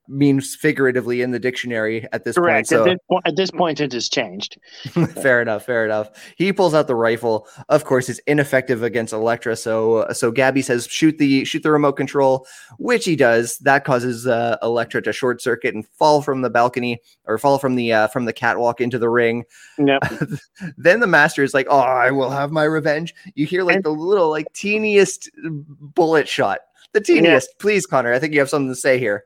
[0.08, 2.56] means figuratively in the dictionary at this Correct.
[2.56, 2.68] point.
[2.68, 4.58] So At, this point, at this point, it has changed.
[5.22, 6.10] fair enough, fair enough.
[6.38, 7.48] He pulls out the rifle.
[7.70, 9.56] Of course, it's ineffective against Elektra.
[9.56, 12.48] So, so Gabby says, "Shoot the shoot the remote control,"
[12.80, 13.58] which he does.
[13.60, 17.76] That causes uh, Elektra to short circuit and fall from the balcony or fall from
[17.76, 19.44] the uh, from the catwalk into the ring.
[19.78, 20.02] Yep.
[20.78, 23.84] then the master is like, "Oh, I will have my revenge." You hear like And-
[23.84, 26.60] the little like teeniest bullet shot,
[26.94, 27.50] the teeniest.
[27.60, 29.24] Please, Connor, I think you have something to say here.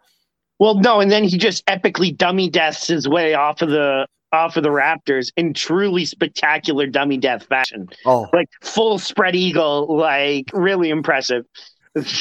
[0.60, 4.58] Well, no, and then he just epically dummy deaths his way off of the off
[4.58, 7.88] of the Raptors in truly spectacular dummy death fashion.
[8.06, 11.46] Oh, Like full spread eagle, like really impressive.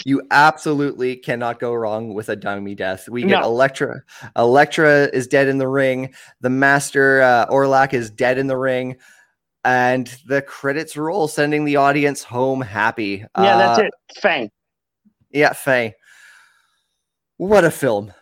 [0.05, 3.09] You absolutely cannot go wrong with a dummy death.
[3.09, 3.43] We get No.
[3.43, 4.03] Elektra.
[4.37, 6.15] Elektra is dead in the ring.
[6.41, 8.97] The Master uh, Orlac is dead in the ring,
[9.67, 13.25] and the credits roll, sending the audience home happy.
[13.37, 13.95] Yeah, that's Uh, it.
[14.21, 14.51] Fang.
[15.31, 15.95] Yeah, Faye.
[17.37, 18.13] What a film!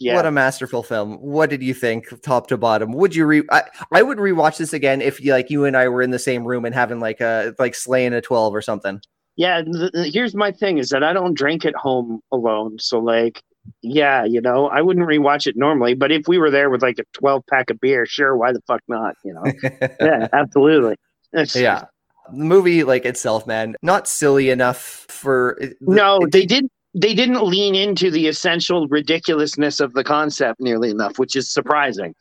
[0.00, 0.16] Yeah.
[0.16, 1.14] What a masterful film.
[1.20, 2.92] What did you think, top to bottom?
[2.92, 3.42] Would you re?
[3.52, 6.18] I, I would rewatch this again if you like you and I were in the
[6.18, 9.00] same room and having like a like slaying a twelve or something.
[9.36, 9.62] yeah.
[9.62, 12.78] th- here's my thing: is that I don't drink at home alone.
[12.80, 13.40] So like,
[13.82, 15.94] yeah, you know, I wouldn't rewatch it normally.
[15.94, 18.60] But if we were there with like a 12 pack of beer, sure, why the
[18.66, 19.14] fuck not?
[19.24, 19.44] You know?
[20.00, 20.96] yeah, absolutely.
[21.32, 21.84] It's- yeah
[22.32, 24.78] the movie like itself man not silly enough
[25.10, 26.66] for it- No, it- they did.
[26.94, 32.14] They didn't lean into the essential ridiculousness of the concept nearly enough, which is surprising.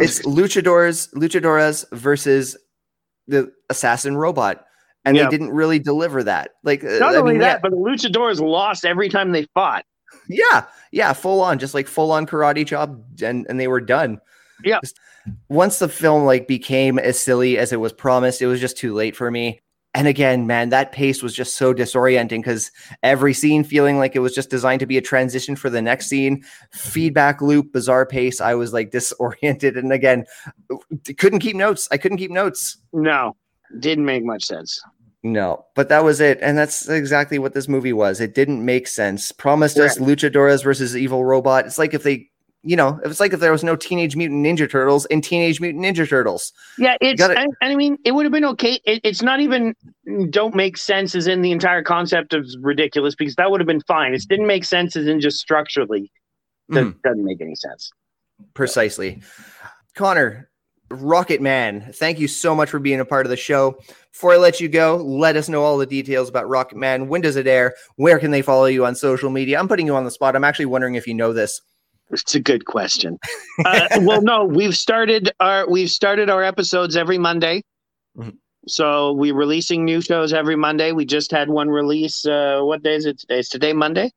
[0.00, 2.54] it's luchadors luchadoras versus
[3.28, 4.66] the assassin robot
[5.06, 5.24] and Yeah.
[5.24, 8.40] they didn't really deliver that like uh, Not I only mean, that, but the luchadors
[8.40, 9.84] lost every time they fought.
[10.28, 12.90] Yeah, yeah full on just like full on karate chop
[13.22, 14.20] and and they were done.
[14.64, 14.80] Yeah.
[14.82, 14.98] Just-
[15.48, 18.94] once the film like became as silly as it was promised it was just too
[18.94, 19.60] late for me.
[19.94, 22.70] And again man that pace was just so disorienting because
[23.02, 26.06] every scene feeling like it was just designed to be a transition for the next
[26.06, 26.44] scene.
[26.72, 29.76] Feedback loop bizarre pace i was like disoriented.
[29.76, 30.24] And again
[31.16, 31.88] couldn't keep notes.
[31.90, 32.76] I couldn't keep notes.
[32.92, 33.36] No,
[33.80, 34.80] didn't make much sense.
[35.32, 38.86] No but that was it and that's exactly what this movie was it didn't make
[38.86, 42.28] sense promised us luchadoras versus evil robot it's like if they
[42.62, 45.84] you know it's like if there was no teenage mutant ninja turtles and teenage mutant
[45.84, 47.20] ninja turtles Yeah, it's.
[47.20, 48.80] gotta- I, I mean, it would have been okay.
[48.84, 49.74] It, it's not even
[50.30, 53.82] don't make sense as in the entire concept of ridiculous because that would have been
[53.82, 54.14] fine.
[54.14, 56.10] It didn't make sense as in just structurally.
[56.70, 57.02] That Mhm.
[57.02, 57.90] doesn't make any sense.
[58.54, 59.22] Precisely.
[59.94, 60.50] Connor,
[60.90, 63.78] Rocket Man, thank you so much for being a part of the show.
[64.16, 67.08] Before I let you go, let us know all the details about Rocket Man.
[67.08, 67.74] When does it air?
[67.96, 69.60] Where can they follow you on social media?
[69.60, 70.34] I'm putting you on the spot.
[70.34, 71.60] I'm actually wondering if you know this.
[72.10, 73.18] It's a good question.
[73.66, 77.62] uh, well, no, we've started our we've started our episodes every Monday.
[78.16, 78.38] Mhm.
[78.66, 80.92] So we're releasing new shows every Monday.
[80.92, 82.24] We just had one release.
[82.24, 83.40] Uh, what day is it today?
[83.40, 84.10] Is today Monday?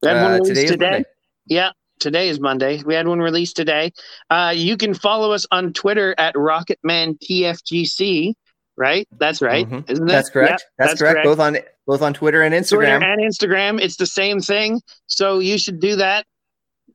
[0.00, 0.90] One Uh, released today today.
[0.90, 1.08] Monday.
[1.46, 1.70] Yeah,
[2.00, 2.82] today is Monday.
[2.84, 3.92] We had one released today.
[4.28, 8.34] Uh, you can follow us on Twitter at RocketmanTFGC.
[8.76, 9.06] Right?
[9.18, 9.68] That's right.
[9.68, 9.90] Mhm.
[9.90, 10.12] Isn't that?
[10.12, 10.50] That's correct.
[10.78, 11.24] Yep, that's, correct.
[11.24, 12.98] Both on both on Twitter and Instagram.
[12.98, 13.80] Twitter and Instagram.
[13.80, 14.80] It's the same thing.
[15.06, 16.24] So you should do that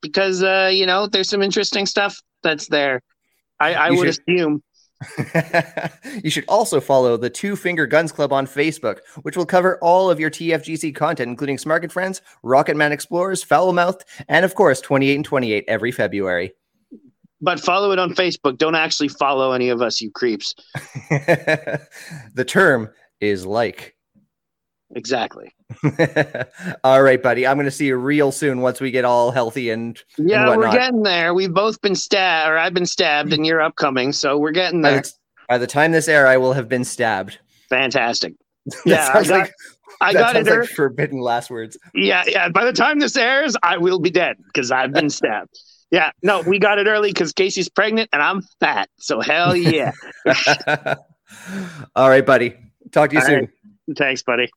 [0.02, 3.02] because uh, you know there's some interesting stuff that's there.
[3.60, 4.64] I, I would should- assume.
[6.24, 10.10] you should also follow the Two Finger Guns Club on Facebook, which will cover all
[10.10, 14.56] of your TFGC content, including Smark and Friends, Rocket Man Explorers, Foul Mouthed, and of
[14.56, 16.54] course, 28 and 28 every February.
[17.42, 18.58] But follow it on Facebook.
[18.58, 20.56] Don't actually follow any of us, you creeps.
[21.10, 23.96] the term is like.
[24.96, 25.54] Exactly.
[26.84, 27.46] all right, buddy.
[27.46, 30.58] I'm going to see you real soon once we get all healthy and yeah, and
[30.58, 31.34] we're getting there.
[31.34, 35.02] We've both been stabbed, or I've been stabbed, and you're upcoming, so we're getting there.
[35.02, 35.14] By the,
[35.50, 37.40] by the time this air, I will have been stabbed.
[37.70, 38.34] Fantastic.
[38.86, 39.54] yeah, I got, like,
[40.00, 40.46] I got it.
[40.46, 41.78] Like forbidden last words.
[41.94, 42.50] Yeah, yeah.
[42.50, 45.60] By the time this airs, I will be dead because I've been stabbed.
[45.92, 48.90] Yeah, no, we got it early because Casey's pregnant and I'm fat.
[48.98, 49.92] So hell yeah.
[51.96, 52.56] All right, buddy.
[52.92, 53.40] Talk to you All soon.
[53.40, 53.98] Right.
[53.98, 54.50] Thanks, buddy.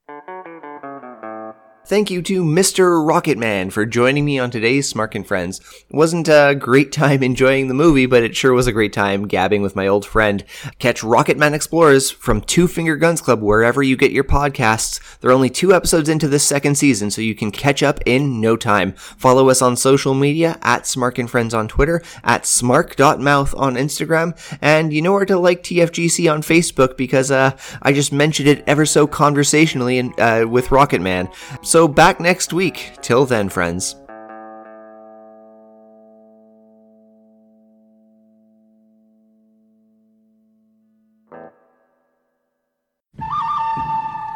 [1.90, 3.04] Thank you to Mr.
[3.04, 5.60] Rocketman for joining me on today's Smark and Friends.
[5.90, 9.60] Wasn't a great time enjoying the movie, but it sure was a great time gabbing
[9.60, 10.44] with my old friend.
[10.78, 15.00] Catch Rocketman Explorers from Two Finger Guns Club wherever you get your podcasts.
[15.18, 18.40] There are only two episodes into this second season, so you can catch up in
[18.40, 18.92] no time.
[18.92, 24.38] Follow us on social media at Smark and Friends on Twitter, at smark.mouth on Instagram,
[24.62, 28.62] and you know where to like TFGC on Facebook because uh, I just mentioned it
[28.68, 31.34] ever so conversationally in, uh, with Rocketman.
[31.80, 32.98] So back next week.
[33.00, 33.96] Till then, friends.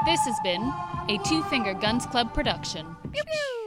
[0.07, 0.72] This has been
[1.11, 2.86] a Two Finger Guns Club production.
[3.12, 3.63] Pew, pew.